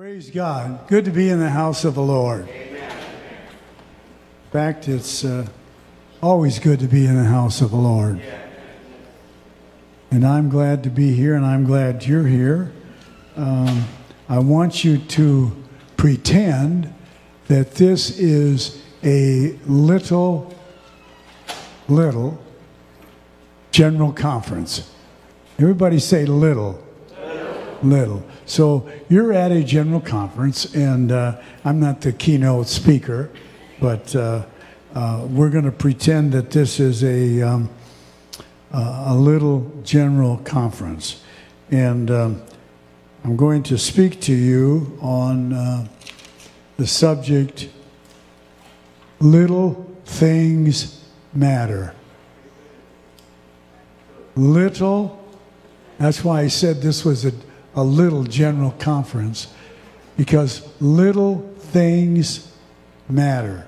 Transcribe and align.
Praise 0.00 0.30
God. 0.30 0.88
Good 0.88 1.04
to 1.04 1.10
be 1.10 1.28
in 1.28 1.40
the 1.40 1.50
house 1.50 1.84
of 1.84 1.94
the 1.94 2.00
Lord. 2.00 2.48
In 2.48 2.80
fact, 4.50 4.88
it's 4.88 5.26
uh, 5.26 5.46
always 6.22 6.58
good 6.58 6.80
to 6.80 6.86
be 6.86 7.04
in 7.04 7.16
the 7.16 7.24
house 7.24 7.60
of 7.60 7.70
the 7.70 7.76
Lord. 7.76 8.18
And 10.10 10.26
I'm 10.26 10.48
glad 10.48 10.84
to 10.84 10.88
be 10.88 11.12
here, 11.12 11.34
and 11.34 11.44
I'm 11.44 11.64
glad 11.64 12.06
you're 12.06 12.26
here. 12.26 12.72
Um, 13.36 13.84
I 14.26 14.38
want 14.38 14.84
you 14.84 14.96
to 14.96 15.54
pretend 15.98 16.94
that 17.48 17.72
this 17.72 18.18
is 18.18 18.82
a 19.04 19.54
little, 19.66 20.54
little 21.88 22.42
general 23.70 24.14
conference. 24.14 24.90
Everybody 25.58 25.98
say 25.98 26.24
little. 26.24 26.82
Little. 27.82 28.22
So 28.44 28.90
you're 29.08 29.32
at 29.32 29.52
a 29.52 29.64
general 29.64 30.00
conference, 30.00 30.74
and 30.74 31.10
uh, 31.10 31.40
I'm 31.64 31.80
not 31.80 32.02
the 32.02 32.12
keynote 32.12 32.68
speaker, 32.68 33.30
but 33.80 34.14
uh, 34.14 34.44
uh, 34.94 35.26
we're 35.30 35.48
going 35.48 35.64
to 35.64 35.72
pretend 35.72 36.32
that 36.32 36.50
this 36.50 36.78
is 36.78 37.02
a, 37.02 37.40
um, 37.40 37.70
a 38.72 39.14
little 39.14 39.70
general 39.82 40.38
conference. 40.38 41.22
And 41.70 42.10
um, 42.10 42.42
I'm 43.24 43.36
going 43.36 43.62
to 43.64 43.78
speak 43.78 44.20
to 44.22 44.34
you 44.34 44.98
on 45.00 45.52
uh, 45.52 45.86
the 46.76 46.86
subject 46.86 47.68
Little 49.20 49.90
Things 50.04 51.04
Matter. 51.32 51.94
Little, 54.36 55.24
that's 55.98 56.24
why 56.24 56.40
I 56.40 56.48
said 56.48 56.82
this 56.82 57.04
was 57.04 57.24
a 57.24 57.32
a 57.74 57.84
little 57.84 58.24
general 58.24 58.72
conference 58.72 59.52
because 60.16 60.68
little 60.80 61.38
things 61.58 62.52
matter. 63.08 63.66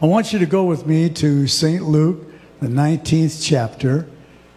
I 0.00 0.06
want 0.06 0.32
you 0.32 0.38
to 0.38 0.46
go 0.46 0.64
with 0.64 0.86
me 0.86 1.08
to 1.10 1.46
St. 1.46 1.82
Luke, 1.82 2.26
the 2.60 2.68
19th 2.68 3.44
chapter, 3.44 4.08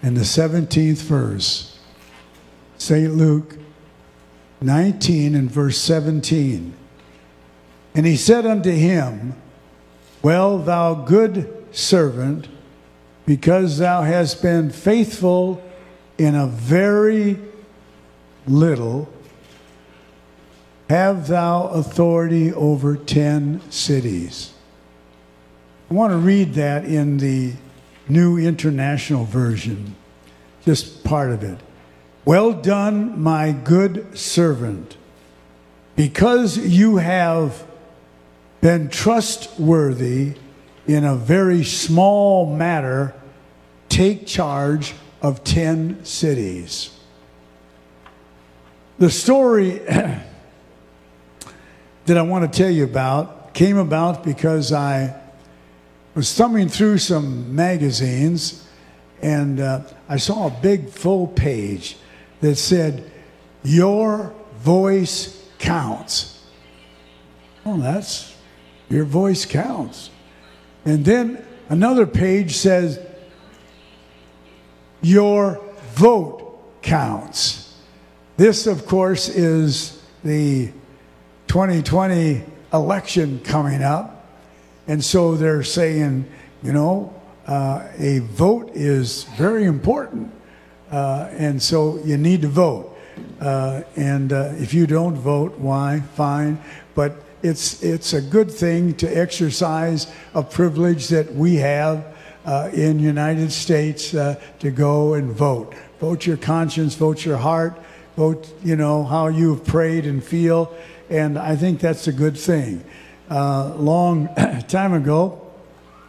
and 0.01 0.17
the 0.17 0.21
17th 0.21 1.01
verse. 1.01 1.79
St. 2.77 3.13
Luke 3.13 3.57
19 4.61 5.35
and 5.35 5.49
verse 5.49 5.77
17. 5.77 6.73
And 7.93 8.05
he 8.05 8.17
said 8.17 8.45
unto 8.45 8.71
him, 8.71 9.35
Well, 10.21 10.57
thou 10.57 10.95
good 10.95 11.65
servant, 11.71 12.47
because 13.25 13.77
thou 13.77 14.01
hast 14.01 14.41
been 14.41 14.69
faithful 14.69 15.63
in 16.17 16.35
a 16.35 16.47
very 16.47 17.37
little, 18.47 19.09
have 20.89 21.27
thou 21.27 21.67
authority 21.67 22.53
over 22.53 22.95
ten 22.95 23.61
cities. 23.71 24.53
I 25.89 25.93
want 25.93 26.11
to 26.11 26.17
read 26.17 26.53
that 26.55 26.85
in 26.85 27.17
the 27.17 27.53
New 28.07 28.37
International 28.37 29.25
Version, 29.25 29.95
just 30.63 31.03
part 31.03 31.31
of 31.31 31.43
it. 31.43 31.59
Well 32.23 32.53
done, 32.53 33.21
my 33.21 33.51
good 33.51 34.17
servant. 34.17 34.97
Because 35.95 36.57
you 36.57 36.97
have 36.97 37.65
been 38.61 38.89
trustworthy 38.89 40.35
in 40.87 41.03
a 41.03 41.15
very 41.15 41.63
small 41.63 42.55
matter, 42.55 43.13
take 43.89 44.25
charge 44.25 44.93
of 45.21 45.43
10 45.43 46.03
cities. 46.03 46.94
The 48.97 49.09
story 49.09 49.79
that 49.79 50.23
I 52.07 52.21
want 52.21 52.49
to 52.49 52.57
tell 52.57 52.71
you 52.71 52.85
about 52.85 53.53
came 53.53 53.75
about 53.75 54.23
because 54.23 54.71
I 54.71 55.19
was 56.13 56.33
thumbing 56.33 56.69
through 56.69 56.99
some 56.99 57.53
magazines 57.53 58.65
and 59.21 59.59
uh, 59.59 59.81
I 60.07 60.15
saw 60.15 60.47
a 60.47 60.49
big 60.49 60.89
full 60.89 61.27
page 61.27 61.97
that 62.39 62.55
said, 62.55 63.11
Your 63.65 64.33
voice 64.59 65.45
counts. 65.59 66.45
Well, 67.65 67.77
that's 67.77 68.33
your 68.87 69.03
voice 69.03 69.43
counts. 69.43 70.09
And 70.85 71.03
then 71.03 71.45
another 71.67 72.07
page 72.07 72.55
says, 72.55 72.97
Your 75.01 75.59
vote 75.95 76.81
counts. 76.81 77.64
This, 78.37 78.67
of 78.67 78.85
course, 78.85 79.29
is 79.29 80.03
the 80.21 80.69
2020 81.47 82.43
election 82.73 83.39
coming 83.45 83.81
up. 83.81 84.27
And 84.87 85.01
so 85.01 85.35
they're 85.35 85.63
saying, 85.63 86.25
you 86.61 86.73
know, 86.73 87.13
uh, 87.47 87.87
a 87.97 88.19
vote 88.19 88.71
is 88.73 89.23
very 89.37 89.63
important. 89.63 90.33
Uh, 90.91 91.29
and 91.31 91.63
so 91.63 91.97
you 92.03 92.17
need 92.17 92.41
to 92.41 92.49
vote. 92.49 92.97
Uh, 93.39 93.83
and 93.95 94.33
uh, 94.33 94.51
if 94.57 94.73
you 94.73 94.85
don't 94.85 95.15
vote, 95.15 95.57
why? 95.57 96.01
Fine. 96.15 96.61
But 96.93 97.15
it's, 97.41 97.81
it's 97.81 98.11
a 98.11 98.21
good 98.21 98.51
thing 98.51 98.95
to 98.95 99.07
exercise 99.07 100.11
a 100.33 100.43
privilege 100.43 101.07
that 101.07 101.33
we 101.33 101.55
have 101.55 102.05
uh, 102.43 102.69
in 102.73 102.99
United 102.99 103.53
States 103.53 104.13
uh, 104.13 104.35
to 104.59 104.71
go 104.71 105.13
and 105.13 105.31
vote. 105.31 105.73
Vote 106.01 106.25
your 106.25 106.37
conscience, 106.37 106.95
vote 106.95 107.23
your 107.23 107.37
heart, 107.37 107.79
vote, 108.15 108.47
you 108.63 108.75
know, 108.75 109.03
how 109.03 109.27
you've 109.27 109.65
prayed 109.65 110.05
and 110.05 110.23
feel. 110.23 110.73
And 111.09 111.37
I 111.37 111.55
think 111.55 111.79
that's 111.79 112.07
a 112.07 112.13
good 112.13 112.37
thing. 112.37 112.83
Uh, 113.29 113.73
long 113.75 114.29
time 114.67 114.93
ago, 114.93 115.41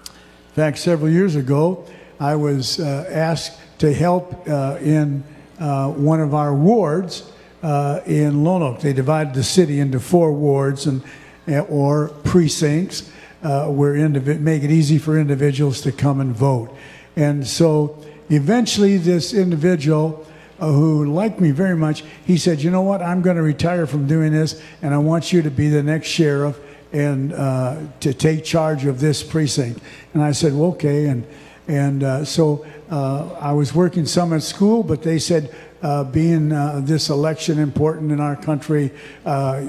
in 0.05 0.55
fact, 0.55 0.79
several 0.79 1.11
years 1.11 1.37
ago, 1.37 1.85
I 2.19 2.37
was 2.37 2.81
uh, 2.81 3.07
asked 3.11 3.61
to 3.81 3.93
help 3.93 4.49
uh, 4.49 4.79
in 4.81 5.23
uh, 5.59 5.91
one 5.91 6.21
of 6.21 6.35
our 6.35 6.55
wards 6.55 7.31
uh, 7.63 8.01
in 8.07 8.45
Lone 8.45 8.63
Oak. 8.63 8.81
They 8.81 8.93
divided 8.93 9.35
the 9.35 9.45
city 9.45 9.81
into 9.81 10.01
four 10.01 10.33
wards 10.33 10.87
and 10.87 11.03
eh, 11.47 11.61
or 11.61 12.09
precincts 12.25 13.11
uh, 13.43 13.67
where 13.67 13.95
indiv- 13.95 14.41
make 14.41 14.63
it 14.63 14.71
easy 14.71 14.99
for 14.99 15.19
individuals 15.19 15.81
to 15.83 15.93
come 15.93 16.21
and 16.21 16.35
vote. 16.35 16.75
And 17.17 17.47
so 17.47 18.03
eventually, 18.31 18.97
this 18.97 19.35
individual 19.35 20.25
uh, 20.25 20.33
who 20.59 21.13
liked 21.13 21.41
me 21.41 21.51
very 21.51 21.77
much, 21.77 22.03
he 22.25 22.39
said, 22.39 22.63
You 22.63 22.71
know 22.71 22.83
what? 22.83 23.03
I'm 23.03 23.23
going 23.23 23.37
to 23.37 23.43
retire 23.43 23.87
from 23.87 24.07
doing 24.07 24.33
this, 24.33 24.61
and 24.83 24.95
I 24.95 24.99
want 24.99 25.33
you 25.33 25.43
to 25.43 25.51
be 25.51 25.69
the 25.69 25.83
next 25.83 26.09
sheriff 26.09 26.59
and 26.93 27.33
uh, 27.33 27.79
to 28.01 28.15
take 28.15 28.45
charge 28.45 28.87
of 28.87 29.01
this 29.01 29.23
precinct. 29.23 29.81
And 30.15 30.23
I 30.23 30.33
said, 30.33 30.55
well, 30.55 30.71
Okay. 30.71 31.07
And, 31.07 31.27
and 31.69 32.03
uh, 32.03 32.25
so 32.25 32.65
uh, 32.91 33.33
I 33.35 33.53
was 33.53 33.75
working 33.75 34.07
some 34.07 34.33
at 34.33 34.43
school, 34.43 34.83
but 34.83 35.03
they 35.03 35.19
said, 35.19 35.55
uh, 35.83 36.05
being 36.05 36.53
uh, 36.53 36.81
this 36.83 37.11
election 37.11 37.59
important 37.59 38.13
in 38.13 38.21
our 38.21 38.37
country, 38.37 38.91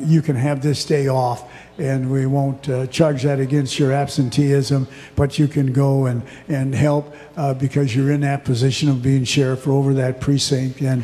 you 0.06 0.22
can 0.22 0.36
have 0.36 0.62
this 0.62 0.86
day 0.86 1.08
off 1.08 1.50
and 1.78 2.10
we 2.10 2.26
won't 2.26 2.68
uh, 2.70 2.88
charge 2.88 3.24
that 3.24 3.40
against 3.40 3.78
your 3.78 3.92
absenteeism, 3.92 4.88
but 5.16 5.38
you 5.38 5.48
can 5.48 5.72
go 5.72 6.08
and, 6.08 6.24
and 6.48 6.74
help 6.74 7.16
uh, 7.36 7.54
because 7.54 7.96
you're 7.96 8.12
in 8.12 8.22
that 8.22 8.44
position 8.44 8.90
of 8.90 9.02
being 9.02 9.24
sheriff 9.24 9.68
over 9.68 9.94
that 9.94 10.20
precinct. 10.20 10.82
And, 10.82 11.04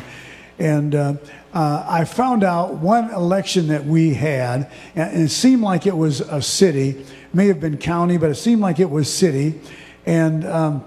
and 0.58 0.94
uh, 0.94 1.14
uh, 1.52 1.86
I 1.88 2.04
found 2.04 2.42
out 2.42 2.74
one 2.74 3.10
election 3.10 3.68
that 3.68 3.84
we 3.84 4.14
had, 4.14 4.70
and 4.96 5.22
it 5.22 5.28
seemed 5.28 5.62
like 5.62 5.86
it 5.86 5.96
was 5.96 6.20
a 6.20 6.42
city, 6.42 7.04
may 7.32 7.46
have 7.46 7.60
been 7.60 7.78
county, 7.78 8.16
but 8.16 8.30
it 8.30 8.36
seemed 8.36 8.60
like 8.60 8.80
it 8.80 8.90
was 8.90 9.12
city. 9.12 9.60
And 10.06 10.44
um, 10.44 10.84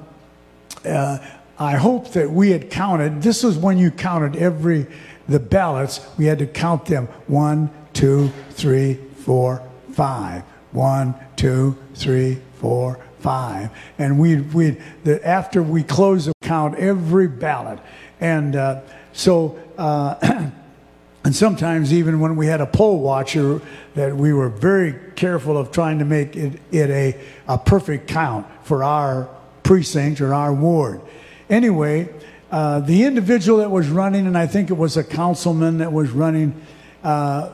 uh, 0.85 1.19
I 1.59 1.75
hope 1.75 2.11
that 2.11 2.29
we 2.29 2.51
had 2.51 2.69
counted, 2.69 3.21
this 3.21 3.43
was 3.43 3.57
when 3.57 3.77
you 3.77 3.89
counted 3.89 4.35
every, 4.35 4.87
the 5.27 5.39
ballots, 5.39 5.99
we 6.17 6.25
had 6.25 6.39
to 6.39 6.47
count 6.47 6.85
them 6.85 7.07
one, 7.25 7.71
two, 7.93 8.31
three, 8.51 8.95
four, 9.25 9.61
five. 9.93 10.43
One, 10.71 11.15
two, 11.35 11.75
three, 11.95 12.39
four, 12.55 12.99
five. 13.19 13.71
And 13.97 14.19
we 14.19 14.41
we 14.41 14.77
after 15.23 15.63
we 15.63 15.81
close 15.81 16.25
the 16.25 16.33
count 16.41 16.75
every 16.75 17.27
ballot, 17.27 17.79
and 18.19 18.55
uh, 18.55 18.81
so. 19.13 19.59
Uh, 19.77 20.15
and 21.23 21.35
sometimes 21.35 21.91
even 21.91 22.19
when 22.19 22.35
we 22.35 22.47
had 22.47 22.61
a 22.61 22.65
poll 22.65 22.99
watcher 22.99 23.61
that 23.95 24.15
we 24.15 24.33
were 24.33 24.49
very 24.49 24.95
careful 25.15 25.57
of 25.57 25.71
trying 25.71 25.99
to 25.99 26.05
make 26.05 26.35
it, 26.35 26.61
it 26.71 26.89
a, 26.89 27.19
a 27.47 27.57
perfect 27.57 28.07
count 28.07 28.47
for 28.63 28.83
our 28.83 29.29
precinct 29.61 30.21
or 30.21 30.33
our 30.33 30.53
ward 30.53 31.01
anyway 31.49 32.09
uh, 32.51 32.79
the 32.79 33.03
individual 33.03 33.59
that 33.59 33.71
was 33.71 33.89
running 33.89 34.27
and 34.27 34.37
i 34.37 34.47
think 34.47 34.69
it 34.69 34.77
was 34.77 34.97
a 34.97 35.03
councilman 35.03 35.79
that 35.79 35.91
was 35.91 36.11
running 36.11 36.59
uh, 37.03 37.51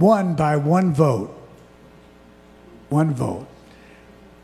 won 0.00 0.34
by 0.34 0.56
one 0.56 0.92
vote. 0.92 1.36
One 2.88 3.14
vote. 3.14 3.46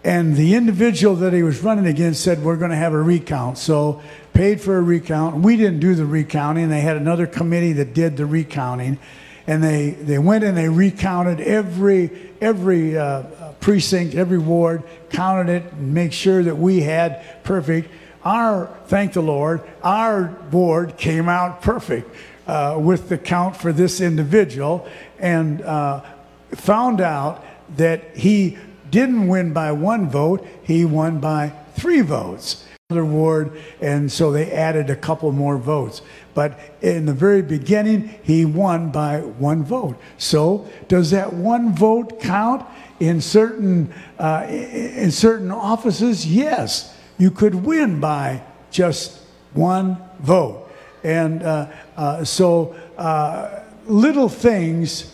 And 0.04 0.36
the 0.36 0.54
individual 0.54 1.16
that 1.16 1.32
he 1.32 1.42
was 1.42 1.60
running 1.62 1.86
against 1.86 2.22
said, 2.22 2.44
We're 2.44 2.56
going 2.56 2.70
to 2.70 2.76
have 2.76 2.92
a 2.92 3.02
recount. 3.02 3.58
So 3.58 4.00
paid 4.34 4.60
for 4.60 4.76
a 4.76 4.82
recount. 4.82 5.42
We 5.42 5.56
didn't 5.56 5.80
do 5.80 5.96
the 5.96 6.06
recounting. 6.06 6.68
They 6.68 6.82
had 6.82 6.96
another 6.96 7.26
committee 7.26 7.72
that 7.72 7.92
did 7.92 8.16
the 8.16 8.26
recounting. 8.26 8.98
And 9.46 9.62
they, 9.62 9.90
they 9.90 10.18
went 10.18 10.44
and 10.44 10.56
they 10.56 10.68
recounted 10.68 11.40
every, 11.40 12.10
every 12.40 12.98
uh, 12.98 13.22
precinct, 13.60 14.14
every 14.14 14.38
ward, 14.38 14.82
counted 15.10 15.52
it, 15.52 15.72
and 15.72 15.94
make 15.94 16.12
sure 16.12 16.42
that 16.42 16.56
we 16.56 16.80
had 16.80 17.44
perfect. 17.44 17.88
Our, 18.24 18.66
thank 18.86 19.12
the 19.12 19.22
Lord, 19.22 19.62
our 19.82 20.24
board 20.24 20.96
came 20.96 21.28
out 21.28 21.62
perfect 21.62 22.12
uh, 22.46 22.76
with 22.80 23.08
the 23.08 23.18
count 23.18 23.56
for 23.56 23.72
this 23.72 24.00
individual 24.00 24.88
and 25.18 25.62
uh, 25.62 26.02
found 26.50 27.00
out 27.00 27.44
that 27.76 28.16
he 28.16 28.58
didn't 28.90 29.28
win 29.28 29.52
by 29.52 29.72
one 29.72 30.08
vote, 30.08 30.46
he 30.62 30.84
won 30.84 31.20
by 31.20 31.52
three 31.74 32.00
votes. 32.00 32.65
Another 32.88 33.04
ward, 33.04 33.50
and 33.80 34.12
so 34.12 34.30
they 34.30 34.52
added 34.52 34.90
a 34.90 34.94
couple 34.94 35.32
more 35.32 35.58
votes. 35.58 36.02
But 36.34 36.56
in 36.80 37.06
the 37.06 37.12
very 37.12 37.42
beginning, 37.42 38.14
he 38.22 38.44
won 38.44 38.92
by 38.92 39.22
one 39.22 39.64
vote. 39.64 40.00
So, 40.18 40.70
does 40.86 41.10
that 41.10 41.32
one 41.32 41.74
vote 41.74 42.20
count 42.20 42.64
in 43.00 43.20
certain 43.20 43.92
uh, 44.20 44.46
in 44.48 45.10
certain 45.10 45.50
offices? 45.50 46.24
Yes, 46.28 46.96
you 47.18 47.32
could 47.32 47.56
win 47.56 47.98
by 47.98 48.40
just 48.70 49.20
one 49.52 49.96
vote, 50.20 50.70
and 51.02 51.42
uh, 51.42 51.66
uh, 51.96 52.22
so 52.22 52.76
uh, 52.96 53.62
little 53.88 54.28
things 54.28 55.12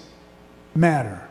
matter. 0.75 1.27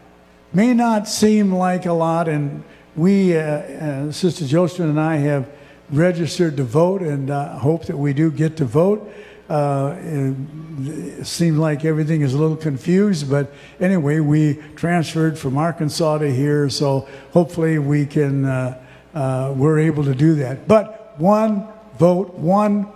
May 0.54 0.74
not 0.74 1.08
seem 1.08 1.54
like 1.54 1.86
a 1.86 1.94
lot, 1.94 2.28
and 2.28 2.64
we, 2.96 3.38
uh, 3.38 3.42
uh, 3.42 4.12
Sister 4.12 4.48
Joseph 4.48 4.80
and 4.80 5.00
I, 5.00 5.18
have 5.18 5.48
registered 5.92 6.58
to 6.58 6.64
vote, 6.64 7.02
and 7.02 7.30
hope 7.30 7.86
that 7.86 7.98
we 7.98 8.14
do 8.14 8.32
get 8.32 8.58
to 8.58 8.66
vote. 8.66 9.12
Uh, 9.50 9.98
it 10.00 11.26
seemed 11.26 11.58
like 11.58 11.84
everything 11.84 12.22
is 12.22 12.34
a 12.34 12.38
little 12.38 12.56
confused, 12.56 13.30
but 13.30 13.52
anyway, 13.82 14.22
we 14.22 14.54
transferred 14.78 15.38
from 15.38 15.58
Arkansas 15.58 16.20
to 16.20 16.34
here, 16.34 16.70
so 16.70 17.06
hopefully 17.32 17.78
we 17.78 18.06
can, 18.06 18.46
uh, 18.46 18.82
uh, 19.14 19.54
we're 19.54 19.80
able 19.80 20.06
to 20.06 20.16
do 20.16 20.36
that. 20.36 20.70
But 20.70 21.20
one 21.20 21.68
vote, 22.00 22.34
one 22.36 22.88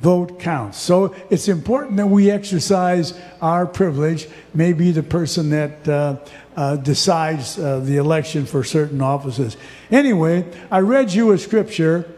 vote 0.00 0.38
counts. 0.38 0.76
So 0.76 1.14
it's 1.30 1.48
important 1.48 1.96
that 1.96 2.08
we 2.08 2.30
exercise 2.30 3.18
our 3.40 3.64
privilege. 3.64 4.28
Maybe 4.52 4.90
the 4.90 5.02
person 5.02 5.48
that 5.50 5.88
uh, 5.88 6.16
uh, 6.56 6.76
decides 6.76 7.58
uh, 7.58 7.78
the 7.78 7.96
election 7.96 8.44
for 8.44 8.64
certain 8.64 9.00
offices. 9.00 9.56
Anyway, 9.90 10.44
I 10.70 10.80
read 10.80 11.12
you 11.12 11.32
a 11.32 11.38
scripture 11.38 12.11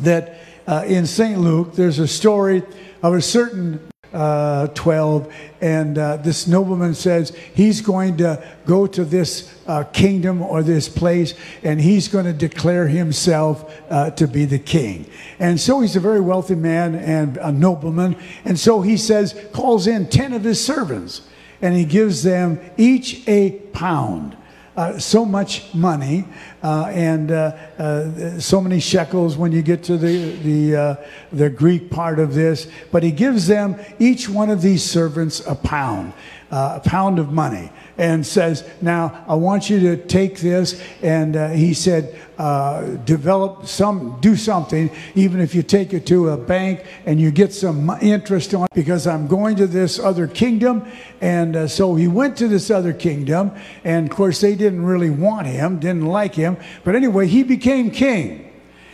that 0.00 0.40
uh, 0.66 0.84
in 0.86 1.06
St. 1.06 1.40
Luke, 1.40 1.74
there's 1.74 1.98
a 1.98 2.08
story 2.08 2.62
of 3.02 3.14
a 3.14 3.22
certain 3.22 3.88
uh, 4.12 4.68
12, 4.68 5.32
and 5.60 5.98
uh, 5.98 6.16
this 6.16 6.46
nobleman 6.46 6.94
says 6.94 7.36
he's 7.54 7.80
going 7.80 8.16
to 8.16 8.42
go 8.66 8.86
to 8.86 9.04
this 9.04 9.54
uh, 9.66 9.84
kingdom 9.84 10.42
or 10.42 10.62
this 10.62 10.88
place, 10.88 11.34
and 11.62 11.80
he's 11.80 12.08
going 12.08 12.24
to 12.24 12.32
declare 12.32 12.88
himself 12.88 13.70
uh, 13.90 14.10
to 14.12 14.26
be 14.26 14.44
the 14.44 14.58
king. 14.58 15.08
And 15.38 15.60
so 15.60 15.80
he's 15.80 15.96
a 15.96 16.00
very 16.00 16.20
wealthy 16.20 16.54
man 16.54 16.94
and 16.94 17.36
a 17.38 17.52
nobleman, 17.52 18.16
and 18.44 18.58
so 18.58 18.80
he 18.80 18.96
says, 18.96 19.38
calls 19.52 19.86
in 19.86 20.08
10 20.08 20.32
of 20.32 20.44
his 20.44 20.64
servants, 20.64 21.28
and 21.60 21.76
he 21.76 21.84
gives 21.84 22.22
them 22.22 22.60
each 22.76 23.26
a 23.28 23.50
pound 23.72 24.36
uh, 24.78 24.96
so 24.96 25.24
much 25.24 25.74
money 25.74 26.24
uh, 26.62 26.84
and 26.94 27.32
uh, 27.32 27.50
uh, 27.78 28.38
so 28.38 28.60
many 28.60 28.78
shekels 28.78 29.36
when 29.36 29.50
you 29.50 29.60
get 29.60 29.82
to 29.82 29.98
the 29.98 30.30
the 30.36 30.98
the 31.32 31.50
Greek 31.50 31.90
part 31.90 32.20
of 32.20 32.32
this. 32.32 32.70
But 32.92 33.02
he 33.02 33.10
gives 33.10 33.48
them 33.48 33.74
each 33.98 34.28
one 34.28 34.50
of 34.50 34.62
these 34.62 34.84
servants 34.84 35.44
a 35.48 35.56
pound, 35.56 36.12
a 36.52 36.78
pound 36.78 37.18
of 37.18 37.32
money 37.32 37.72
and 37.98 38.24
says, 38.24 38.64
Now, 38.80 39.24
I 39.28 39.34
want 39.34 39.68
you 39.68 39.80
to 39.80 39.96
take 39.96 40.38
this. 40.38 40.80
And 41.02 41.36
uh, 41.36 41.48
he 41.50 41.74
said, 41.74 42.16
uh, 42.38 42.82
Develop 43.04 43.66
some, 43.66 44.18
do 44.20 44.36
something, 44.36 44.90
even 45.16 45.40
if 45.40 45.54
you 45.54 45.62
take 45.64 45.92
it 45.92 46.06
to 46.06 46.30
a 46.30 46.36
bank 46.36 46.86
and 47.04 47.20
you 47.20 47.32
get 47.32 47.52
some 47.52 47.90
interest 48.00 48.54
on 48.54 48.64
it, 48.64 48.70
because 48.72 49.06
I'm 49.06 49.26
going 49.26 49.56
to 49.56 49.66
this 49.66 49.98
other 49.98 50.28
kingdom. 50.28 50.86
And 51.20 51.56
uh, 51.56 51.68
so 51.68 51.96
he 51.96 52.06
went 52.06 52.36
to 52.38 52.46
this 52.46 52.70
other 52.70 52.92
kingdom. 52.92 53.50
And 53.82 54.08
of 54.08 54.16
course, 54.16 54.40
they 54.40 54.54
didn't 54.54 54.84
really 54.84 55.10
want 55.10 55.48
him, 55.48 55.80
didn't 55.80 56.06
like 56.06 56.36
him. 56.36 56.56
But 56.84 56.94
anyway, 56.94 57.26
he 57.26 57.42
became 57.42 57.90
king. 57.90 58.44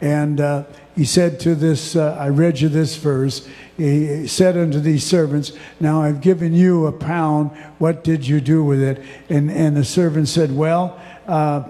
And 0.01 0.41
uh, 0.41 0.65
he 0.97 1.05
said 1.05 1.41
to 1.41 1.55
this, 1.55 1.97
uh, 1.97 2.17
I 2.19 2.29
read 2.29 2.61
you 2.61 2.69
this 2.69 2.97
verse. 2.97 3.49
He 3.77 4.29
said 4.29 4.57
unto 4.57 4.79
these 4.79 5.05
servants, 5.05 5.53
Now 5.81 6.03
I've 6.03 6.21
given 6.21 6.55
you 6.55 6.87
a 6.87 6.93
pound. 6.93 7.51
What 7.79 8.05
did 8.05 8.27
you 8.27 8.41
do 8.41 8.63
with 8.65 8.81
it? 8.81 9.03
And, 9.29 9.51
and 9.51 9.77
the 9.77 9.85
servant 9.85 10.29
said, 10.29 10.55
Well, 10.55 11.01
uh, 11.27 11.65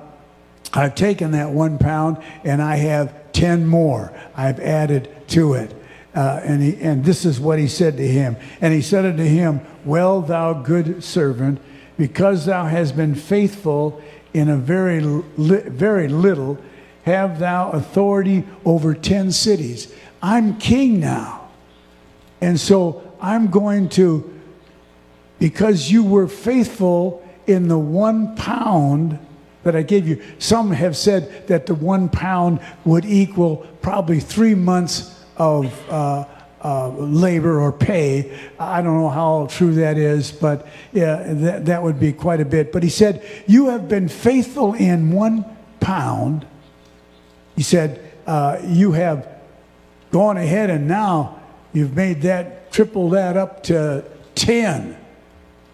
I've 0.74 0.94
taken 0.94 1.30
that 1.30 1.50
one 1.50 1.78
pound 1.78 2.18
and 2.42 2.60
I 2.60 2.76
have 2.76 3.32
10 3.32 3.66
more. 3.66 4.12
I've 4.36 4.60
added 4.60 5.08
to 5.28 5.54
it. 5.54 5.74
Uh, 6.14 6.40
and, 6.44 6.62
he, 6.62 6.80
and 6.80 7.04
this 7.04 7.24
is 7.24 7.40
what 7.40 7.58
he 7.58 7.68
said 7.68 7.96
to 7.96 8.06
him. 8.06 8.36
And 8.60 8.72
he 8.72 8.82
said 8.82 9.04
unto 9.04 9.24
him, 9.24 9.60
Well, 9.84 10.20
thou 10.20 10.52
good 10.52 11.02
servant, 11.02 11.60
because 11.96 12.46
thou 12.46 12.66
hast 12.66 12.96
been 12.96 13.14
faithful 13.14 14.00
in 14.32 14.48
a 14.48 14.56
very, 14.56 15.00
li- 15.00 15.62
very 15.66 16.08
little, 16.08 16.58
have 17.04 17.38
thou 17.38 17.70
authority 17.70 18.44
over 18.64 18.94
10 18.94 19.32
cities. 19.32 19.92
I'm 20.22 20.56
king 20.58 21.00
now. 21.00 21.43
And 22.44 22.58
so 22.60 23.16
I'm 23.20 23.50
going 23.50 23.88
to, 23.90 24.40
because 25.38 25.90
you 25.90 26.04
were 26.04 26.28
faithful 26.28 27.26
in 27.46 27.68
the 27.68 27.78
one 27.78 28.36
pound 28.36 29.18
that 29.62 29.74
I 29.74 29.82
gave 29.82 30.06
you. 30.06 30.22
Some 30.38 30.70
have 30.72 30.96
said 30.96 31.48
that 31.48 31.66
the 31.66 31.74
one 31.74 32.08
pound 32.08 32.60
would 32.84 33.04
equal 33.04 33.66
probably 33.82 34.20
three 34.20 34.54
months 34.54 35.24
of 35.36 35.72
uh, 35.90 36.26
uh, 36.62 36.88
labor 36.90 37.60
or 37.60 37.72
pay. 37.72 38.38
I 38.58 38.82
don't 38.82 38.96
know 38.96 39.08
how 39.08 39.46
true 39.50 39.74
that 39.74 39.96
is, 39.96 40.30
but 40.30 40.66
yeah, 40.92 41.22
that, 41.26 41.66
that 41.66 41.82
would 41.82 41.98
be 41.98 42.12
quite 42.12 42.40
a 42.40 42.44
bit. 42.44 42.72
But 42.72 42.82
he 42.82 42.88
said, 42.88 43.26
You 43.46 43.70
have 43.70 43.88
been 43.88 44.08
faithful 44.08 44.74
in 44.74 45.10
one 45.10 45.44
pound 45.80 46.46
he 47.56 47.62
said, 47.62 48.12
uh, 48.26 48.58
You 48.64 48.92
have 48.92 49.28
gone 50.10 50.36
ahead 50.36 50.70
and 50.70 50.88
now 50.88 51.40
you've 51.74 51.94
made 51.94 52.22
that, 52.22 52.72
triple 52.72 53.10
that 53.10 53.36
up 53.36 53.62
to 53.64 54.04
10. 54.36 54.96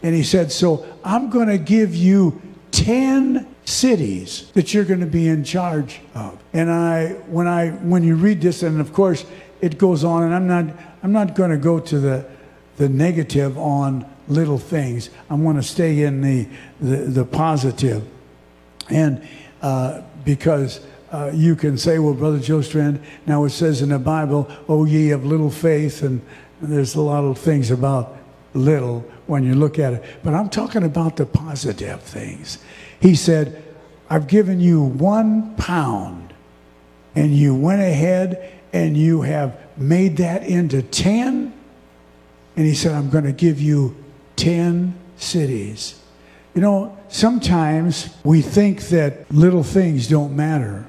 And 0.03 0.15
he 0.15 0.25
said, 0.25 0.51
So 0.51 0.87
I'm 1.05 1.31
going 1.31 1.49
to 1.49 1.59
give 1.59 1.95
you 1.95 2.41
10 2.73 3.47
cities 3.65 4.51
that 4.55 4.75
you're 4.75 4.85
going 4.85 5.01
to 5.01 5.07
be 5.07 5.29
in 5.29 5.45
charge 5.45 6.01
of. 6.15 6.43
And 6.53 6.71
I, 6.71 7.11
when 7.29 7.47
I, 7.47 7.71
when 7.71 8.03
you 8.03 8.17
read 8.17 8.41
this, 8.41 8.63
and 8.63 8.81
of 8.81 8.93
course 8.93 9.25
it 9.61 9.79
goes 9.79 10.03
on, 10.03 10.25
and 10.25 10.35
I'm 10.35 10.47
not, 10.47 10.77
I'm 11.03 11.13
not 11.13 11.35
going 11.35 11.51
to 11.51 11.57
go 11.57 11.79
to 11.79 11.99
the, 11.99 12.27
the 12.77 12.89
negative 12.89 13.57
on 13.59 14.11
little 14.29 14.59
things. 14.59 15.11
I 15.29 15.35
want 15.35 15.59
to 15.59 15.63
stay 15.63 16.03
in 16.03 16.21
the, 16.23 16.49
the, 16.81 16.97
the 16.97 17.25
positive. 17.25 18.07
And 18.89 19.27
uh, 19.63 20.03
because 20.25 20.81
uh, 21.13 21.31
you 21.35 21.57
can 21.57 21.77
say, 21.77 21.99
well, 21.99 22.15
Brother 22.15 22.39
Joe 22.39 22.61
Strand, 22.61 23.03
now 23.27 23.45
it 23.45 23.51
says 23.51 23.83
in 23.83 23.89
the 23.89 23.99
Bible, 23.99 24.49
oh, 24.69 24.85
ye 24.85 25.11
of 25.11 25.25
little 25.25 25.51
faith, 25.51 26.03
and 26.03 26.21
there's 26.61 26.95
a 26.95 27.01
lot 27.01 27.25
of 27.25 27.39
things 27.39 27.71
about 27.71 28.17
little 28.55 29.01
when 29.27 29.45
you 29.45 29.55
look 29.55 29.79
at 29.79 29.93
it. 29.93 30.05
But 30.23 30.35
I'm 30.35 30.49
talking 30.49 30.85
about 30.85 31.17
the 31.17 31.27
positive 31.27 32.01
things. 32.03 32.59
He 33.01 33.15
said, 33.15 33.63
I've 34.09 34.27
given 34.27 34.61
you 34.61 34.83
one 34.83 35.55
pound, 35.57 36.35
and 37.15 37.35
you 37.35 37.55
went 37.55 37.81
ahead 37.81 38.53
and 38.73 38.97
you 38.97 39.23
have 39.23 39.59
made 39.77 40.19
that 40.19 40.45
into 40.45 40.83
10. 40.83 41.53
And 42.57 42.67
he 42.67 42.75
said, 42.75 42.93
I'm 42.93 43.11
going 43.11 43.25
to 43.25 43.33
give 43.33 43.61
you 43.61 43.97
10 44.37 44.95
cities. 45.17 46.01
You 46.55 46.61
know, 46.61 46.99
sometimes 47.09 48.15
we 48.23 48.43
think 48.43 48.83
that 48.89 49.31
little 49.33 49.63
things 49.63 50.09
don't 50.09 50.37
matter 50.37 50.87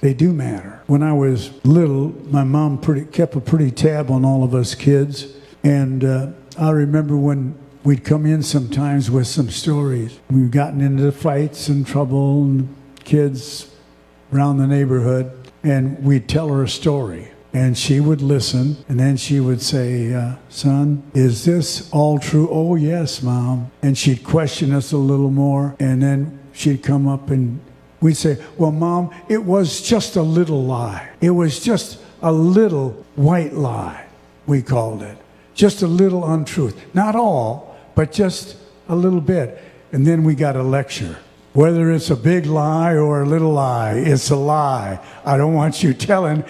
they 0.00 0.14
do 0.14 0.32
matter. 0.32 0.82
When 0.86 1.02
I 1.02 1.12
was 1.12 1.52
little, 1.64 2.14
my 2.30 2.44
mom 2.44 2.78
pretty, 2.78 3.04
kept 3.04 3.34
a 3.34 3.40
pretty 3.40 3.70
tab 3.70 4.10
on 4.10 4.24
all 4.24 4.44
of 4.44 4.54
us 4.54 4.74
kids. 4.74 5.26
And 5.62 6.04
uh, 6.04 6.28
I 6.58 6.70
remember 6.70 7.16
when 7.16 7.58
we'd 7.84 8.04
come 8.04 8.26
in 8.26 8.42
sometimes 8.42 9.10
with 9.10 9.26
some 9.26 9.50
stories. 9.50 10.18
We've 10.30 10.50
gotten 10.50 10.80
into 10.80 11.10
fights 11.10 11.68
and 11.68 11.86
trouble 11.86 12.42
and 12.42 12.74
kids 13.04 13.74
around 14.32 14.58
the 14.58 14.66
neighborhood, 14.66 15.50
and 15.62 16.02
we'd 16.04 16.28
tell 16.28 16.48
her 16.48 16.62
a 16.62 16.68
story. 16.68 17.32
And 17.52 17.78
she 17.78 17.98
would 17.98 18.20
listen, 18.20 18.76
and 18.88 19.00
then 19.00 19.16
she 19.16 19.40
would 19.40 19.62
say, 19.62 20.12
uh, 20.12 20.36
Son, 20.50 21.02
is 21.14 21.46
this 21.46 21.90
all 21.90 22.18
true? 22.18 22.46
Oh, 22.50 22.74
yes, 22.74 23.22
Mom. 23.22 23.70
And 23.82 23.96
she'd 23.96 24.22
question 24.22 24.70
us 24.70 24.92
a 24.92 24.98
little 24.98 25.30
more, 25.30 25.74
and 25.80 26.02
then 26.02 26.38
she'd 26.52 26.82
come 26.82 27.08
up 27.08 27.30
and 27.30 27.60
We'd 28.00 28.16
say, 28.16 28.42
Well, 28.56 28.72
mom, 28.72 29.14
it 29.28 29.42
was 29.44 29.82
just 29.82 30.16
a 30.16 30.22
little 30.22 30.64
lie. 30.64 31.08
It 31.20 31.30
was 31.30 31.60
just 31.60 31.98
a 32.22 32.32
little 32.32 33.04
white 33.16 33.54
lie, 33.54 34.06
we 34.46 34.62
called 34.62 35.02
it. 35.02 35.18
Just 35.54 35.82
a 35.82 35.86
little 35.86 36.24
untruth. 36.30 36.80
Not 36.94 37.16
all, 37.16 37.76
but 37.94 38.12
just 38.12 38.56
a 38.88 38.94
little 38.94 39.20
bit. 39.20 39.60
And 39.92 40.06
then 40.06 40.22
we 40.22 40.34
got 40.34 40.56
a 40.56 40.62
lecture. 40.62 41.18
Whether 41.52 41.90
it's 41.90 42.10
a 42.10 42.16
big 42.16 42.46
lie 42.46 42.94
or 42.94 43.22
a 43.22 43.26
little 43.26 43.52
lie, 43.52 43.94
it's 43.94 44.30
a 44.30 44.36
lie. 44.36 45.00
I 45.24 45.36
don't 45.36 45.54
want 45.54 45.82
you 45.82 45.94
telling 45.94 46.44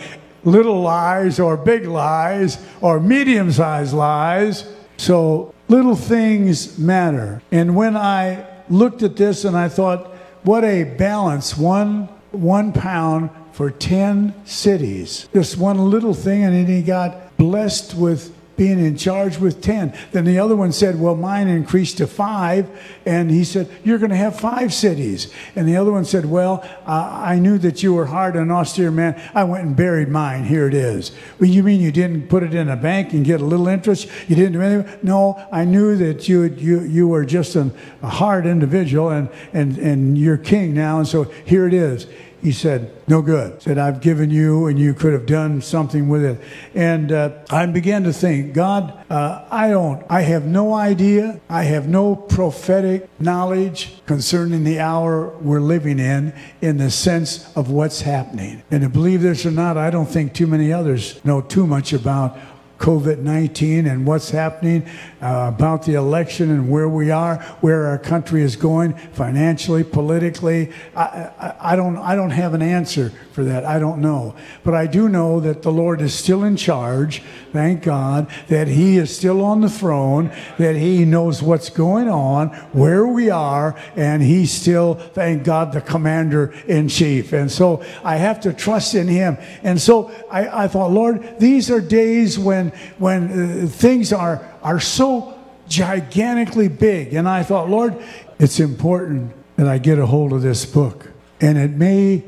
little 0.44 0.80
lies 0.80 1.40
or 1.40 1.56
big 1.56 1.86
lies 1.86 2.58
or 2.80 3.00
medium 3.00 3.50
sized 3.50 3.94
lies. 3.94 4.64
So 4.96 5.54
little 5.68 5.96
things 5.96 6.78
matter. 6.78 7.40
And 7.50 7.76
when 7.76 7.96
I 7.96 8.46
looked 8.68 9.02
at 9.02 9.16
this 9.16 9.44
and 9.44 9.56
I 9.56 9.68
thought, 9.68 10.14
what 10.42 10.64
a 10.64 10.84
balance. 10.84 11.56
One, 11.56 12.08
one 12.32 12.72
pound 12.72 13.30
for 13.52 13.70
10 13.70 14.34
cities. 14.46 15.28
Just 15.32 15.58
one 15.58 15.90
little 15.90 16.14
thing, 16.14 16.44
and 16.44 16.54
then 16.54 16.66
he 16.66 16.82
got 16.82 17.36
blessed 17.36 17.94
with 17.94 18.32
being 18.58 18.84
in 18.84 18.96
charge 18.96 19.38
with 19.38 19.62
10. 19.62 19.96
Then 20.12 20.24
the 20.24 20.38
other 20.38 20.56
one 20.56 20.72
said, 20.72 21.00
Well, 21.00 21.14
mine 21.14 21.48
increased 21.48 21.98
to 21.98 22.06
five. 22.06 22.68
And 23.06 23.30
he 23.30 23.44
said, 23.44 23.70
You're 23.84 23.98
going 23.98 24.10
to 24.10 24.16
have 24.16 24.38
five 24.38 24.74
cities. 24.74 25.32
And 25.56 25.66
the 25.66 25.76
other 25.76 25.92
one 25.92 26.04
said, 26.04 26.26
Well, 26.26 26.68
uh, 26.84 27.22
I 27.24 27.38
knew 27.38 27.56
that 27.58 27.82
you 27.82 27.94
were 27.94 28.06
hard 28.06 28.34
and 28.34 28.52
austere 28.52 28.90
man. 28.90 29.18
I 29.32 29.44
went 29.44 29.64
and 29.64 29.76
buried 29.76 30.08
mine. 30.08 30.44
Here 30.44 30.66
it 30.66 30.74
is. 30.74 31.12
Well, 31.38 31.48
you 31.48 31.62
mean 31.62 31.80
you 31.80 31.92
didn't 31.92 32.28
put 32.28 32.42
it 32.42 32.52
in 32.52 32.68
a 32.68 32.76
bank 32.76 33.12
and 33.12 33.24
get 33.24 33.40
a 33.40 33.44
little 33.44 33.68
interest? 33.68 34.08
You 34.26 34.34
didn't 34.34 34.54
do 34.54 34.60
anything? 34.60 34.98
No, 35.02 35.42
I 35.52 35.64
knew 35.64 35.96
that 35.96 36.28
you, 36.28 36.42
you, 36.42 36.82
you 36.82 37.06
were 37.06 37.24
just 37.24 37.54
an, 37.54 37.72
a 38.02 38.10
hard 38.10 38.44
individual 38.44 39.10
and, 39.10 39.30
and, 39.52 39.78
and 39.78 40.18
you're 40.18 40.36
king 40.36 40.74
now. 40.74 40.98
And 40.98 41.06
so 41.06 41.24
here 41.44 41.66
it 41.68 41.74
is. 41.74 42.08
He 42.40 42.52
said, 42.52 42.92
No 43.08 43.20
good. 43.20 43.60
Said, 43.62 43.78
I've 43.78 44.00
given 44.00 44.30
you 44.30 44.66
and 44.66 44.78
you 44.78 44.94
could 44.94 45.12
have 45.12 45.26
done 45.26 45.60
something 45.60 46.08
with 46.08 46.24
it. 46.24 46.40
And 46.74 47.10
uh, 47.10 47.38
I 47.50 47.66
began 47.66 48.04
to 48.04 48.12
think, 48.12 48.54
God, 48.54 48.92
uh, 49.10 49.44
I 49.50 49.70
don't, 49.70 50.04
I 50.08 50.22
have 50.22 50.44
no 50.44 50.72
idea. 50.72 51.40
I 51.48 51.64
have 51.64 51.88
no 51.88 52.14
prophetic 52.14 53.08
knowledge 53.20 54.00
concerning 54.06 54.64
the 54.64 54.78
hour 54.78 55.28
we're 55.38 55.60
living 55.60 55.98
in, 55.98 56.32
in 56.60 56.76
the 56.76 56.90
sense 56.90 57.54
of 57.56 57.70
what's 57.70 58.02
happening. 58.02 58.62
And 58.70 58.82
to 58.82 58.88
believe 58.88 59.22
this 59.22 59.44
or 59.44 59.50
not, 59.50 59.76
I 59.76 59.90
don't 59.90 60.06
think 60.08 60.32
too 60.32 60.46
many 60.46 60.72
others 60.72 61.22
know 61.24 61.40
too 61.40 61.66
much 61.66 61.92
about 61.92 62.38
COVID 62.78 63.18
19 63.18 63.86
and 63.86 64.06
what's 64.06 64.30
happening 64.30 64.86
uh, 65.20 65.52
about 65.54 65.84
the 65.84 65.94
election 65.94 66.50
and 66.50 66.70
where 66.70 66.88
we 66.88 67.10
are, 67.10 67.36
where 67.60 67.86
our 67.86 67.98
country 67.98 68.42
is 68.42 68.56
going 68.56 68.94
financially, 69.12 69.84
politically. 69.84 70.72
I, 70.94 71.02
I, 71.38 71.54
I, 71.72 71.76
don't, 71.76 71.96
I 71.98 72.14
don't 72.14 72.30
have 72.30 72.54
an 72.54 72.62
answer 72.62 73.12
for 73.38 73.44
that. 73.44 73.64
I 73.64 73.78
don't 73.78 74.00
know. 74.00 74.34
But 74.64 74.74
I 74.74 74.88
do 74.88 75.08
know 75.08 75.38
that 75.38 75.62
the 75.62 75.70
Lord 75.70 76.00
is 76.00 76.12
still 76.12 76.42
in 76.42 76.56
charge. 76.56 77.22
Thank 77.52 77.84
God 77.84 78.28
that 78.48 78.66
He 78.66 78.96
is 78.96 79.16
still 79.16 79.44
on 79.44 79.60
the 79.60 79.70
throne, 79.70 80.32
that 80.58 80.74
He 80.74 81.04
knows 81.04 81.40
what's 81.40 81.70
going 81.70 82.08
on, 82.08 82.48
where 82.72 83.06
we 83.06 83.30
are, 83.30 83.76
and 83.94 84.24
He's 84.24 84.50
still, 84.50 84.94
thank 84.94 85.44
God, 85.44 85.72
the 85.72 85.80
commander 85.80 86.52
in 86.66 86.88
chief. 86.88 87.32
And 87.32 87.48
so 87.48 87.84
I 88.02 88.16
have 88.16 88.40
to 88.40 88.52
trust 88.52 88.96
in 88.96 89.06
Him. 89.06 89.38
And 89.62 89.80
so 89.80 90.10
I, 90.28 90.64
I 90.64 90.66
thought, 90.66 90.90
Lord, 90.90 91.38
these 91.38 91.70
are 91.70 91.80
days 91.80 92.40
when, 92.40 92.70
when 92.98 93.66
uh, 93.66 93.66
things 93.68 94.12
are 94.12 94.44
are 94.64 94.80
so 94.80 95.38
gigantically 95.68 96.66
big. 96.66 97.14
And 97.14 97.28
I 97.28 97.44
thought, 97.44 97.70
Lord, 97.70 98.02
it's 98.40 98.58
important 98.58 99.32
that 99.54 99.68
I 99.68 99.78
get 99.78 100.00
a 100.00 100.06
hold 100.06 100.32
of 100.32 100.42
this 100.42 100.66
book. 100.66 101.12
And 101.40 101.56
it 101.56 101.70
may, 101.70 102.24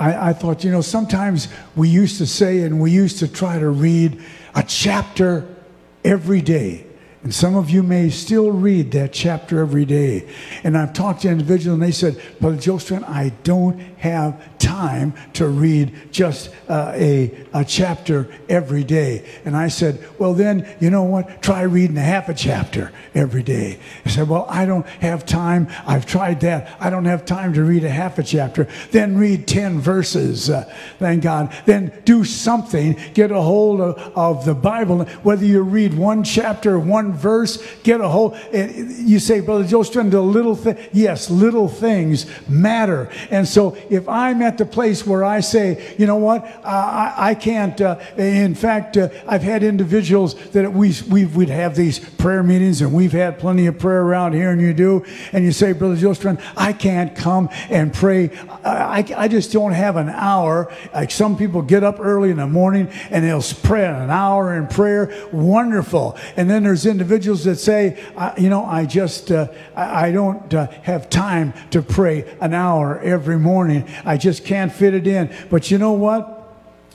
I, 0.00 0.30
I, 0.30 0.32
thought, 0.32 0.64
you 0.64 0.70
know, 0.70 0.80
sometimes 0.80 1.48
we 1.76 1.88
used 1.88 2.16
to 2.18 2.26
say 2.26 2.62
and 2.62 2.80
we 2.80 2.90
used 2.90 3.18
to 3.18 3.28
try 3.28 3.58
to 3.58 3.68
read 3.68 4.20
a 4.54 4.62
chapter 4.62 5.46
every 6.02 6.40
day. 6.40 6.86
And 7.22 7.34
some 7.34 7.54
of 7.54 7.68
you 7.68 7.82
may 7.82 8.08
still 8.08 8.50
read 8.50 8.92
that 8.92 9.12
chapter 9.12 9.60
every 9.60 9.84
day. 9.84 10.26
And 10.64 10.76
I've 10.76 10.94
talked 10.94 11.22
to 11.22 11.28
individuals 11.28 11.74
and 11.74 11.82
they 11.82 11.92
said, 11.92 12.18
Brother 12.40 12.56
Joseph, 12.56 13.04
I 13.06 13.32
don't 13.44 13.78
have 13.98 14.42
time 14.60 15.14
to 15.32 15.48
read 15.48 16.12
just 16.12 16.50
uh, 16.68 16.92
a, 16.94 17.46
a 17.52 17.64
chapter 17.64 18.28
every 18.48 18.84
day. 18.84 19.26
And 19.44 19.56
I 19.56 19.68
said, 19.68 20.06
Well, 20.18 20.34
then, 20.34 20.68
you 20.78 20.90
know 20.90 21.02
what? 21.02 21.42
Try 21.42 21.62
reading 21.62 21.96
half 21.96 22.28
a 22.28 22.34
chapter 22.34 22.92
every 23.14 23.42
day. 23.42 23.80
I 24.04 24.10
said, 24.10 24.28
Well, 24.28 24.46
I 24.48 24.66
don't 24.66 24.86
have 24.86 25.26
time. 25.26 25.68
I've 25.86 26.06
tried 26.06 26.40
that. 26.40 26.76
I 26.78 26.90
don't 26.90 27.06
have 27.06 27.24
time 27.24 27.54
to 27.54 27.64
read 27.64 27.84
a 27.84 27.90
half 27.90 28.18
a 28.18 28.22
chapter. 28.22 28.68
Then 28.92 29.16
read 29.16 29.48
10 29.48 29.80
verses, 29.80 30.50
uh, 30.50 30.72
thank 30.98 31.22
God. 31.22 31.52
Then 31.64 31.92
do 32.04 32.24
something. 32.24 32.98
Get 33.14 33.30
a 33.30 33.40
hold 33.40 33.80
of, 33.80 33.98
of 34.16 34.44
the 34.44 34.54
Bible. 34.54 35.04
Whether 35.22 35.46
you 35.46 35.62
read 35.62 35.94
one 35.94 36.22
chapter, 36.22 36.78
one 36.78 37.12
verse, 37.12 37.62
get 37.82 38.00
a 38.00 38.08
hold. 38.08 38.36
You 38.52 39.18
say, 39.18 39.40
Brother 39.40 39.64
Joseph, 39.64 40.10
the 40.10 40.20
little 40.20 40.54
thing. 40.54 40.76
Yes, 40.92 41.30
little 41.30 41.68
things 41.68 42.26
matter. 42.48 43.10
And 43.30 43.48
so 43.48 43.76
if 43.88 44.08
I'm 44.08 44.42
at 44.42 44.49
the 44.58 44.66
place 44.66 45.06
where 45.06 45.24
I 45.24 45.40
say, 45.40 45.94
you 45.98 46.06
know 46.06 46.16
what, 46.16 46.44
I, 46.64 47.14
I, 47.16 47.34
can't, 47.34 47.80
uh, 47.80 47.98
in 48.16 48.54
fact, 48.54 48.96
uh, 48.96 49.08
I've 49.26 49.42
had 49.42 49.62
individuals 49.62 50.34
that 50.50 50.72
we, 50.72 50.94
we 51.08 51.24
would 51.24 51.48
have 51.48 51.76
these 51.76 51.98
prayer 51.98 52.42
meetings 52.42 52.80
and 52.80 52.92
we've 52.92 53.12
had 53.12 53.38
plenty 53.38 53.66
of 53.66 53.78
prayer 53.78 54.02
around 54.02 54.32
here 54.34 54.50
and 54.50 54.60
you 54.60 54.74
do, 54.74 55.04
and 55.32 55.44
you 55.44 55.52
say, 55.52 55.72
Brother 55.72 55.96
Jostran, 55.96 56.42
I 56.56 56.72
can't 56.72 57.14
come 57.14 57.48
and 57.68 57.92
pray. 57.92 58.30
I, 58.64 59.04
I, 59.16 59.28
just 59.28 59.52
don't 59.52 59.72
have 59.72 59.96
an 59.96 60.08
hour. 60.08 60.72
Like 60.92 61.10
some 61.10 61.36
people 61.36 61.62
get 61.62 61.82
up 61.82 62.00
early 62.00 62.30
in 62.30 62.36
the 62.36 62.46
morning 62.46 62.88
and 63.10 63.24
they'll 63.24 63.42
pray 63.62 63.86
an 63.86 64.10
hour 64.10 64.54
in 64.56 64.66
prayer. 64.66 65.28
Wonderful. 65.32 66.18
And 66.36 66.48
then 66.50 66.62
there's 66.62 66.86
individuals 66.86 67.44
that 67.44 67.56
say, 67.56 68.02
you 68.38 68.48
know, 68.48 68.64
I 68.64 68.86
just, 68.86 69.30
uh, 69.30 69.48
I, 69.74 70.08
I, 70.08 70.12
don't 70.12 70.52
uh, 70.52 70.66
have 70.82 71.08
time 71.08 71.54
to 71.70 71.82
pray 71.82 72.36
an 72.40 72.54
hour 72.54 72.98
every 73.00 73.38
morning. 73.38 73.88
I 74.04 74.16
just 74.16 74.39
can't 74.40 74.72
fit 74.72 74.94
it 74.94 75.06
in. 75.06 75.34
But 75.50 75.70
you 75.70 75.78
know 75.78 75.92
what? 75.92 76.36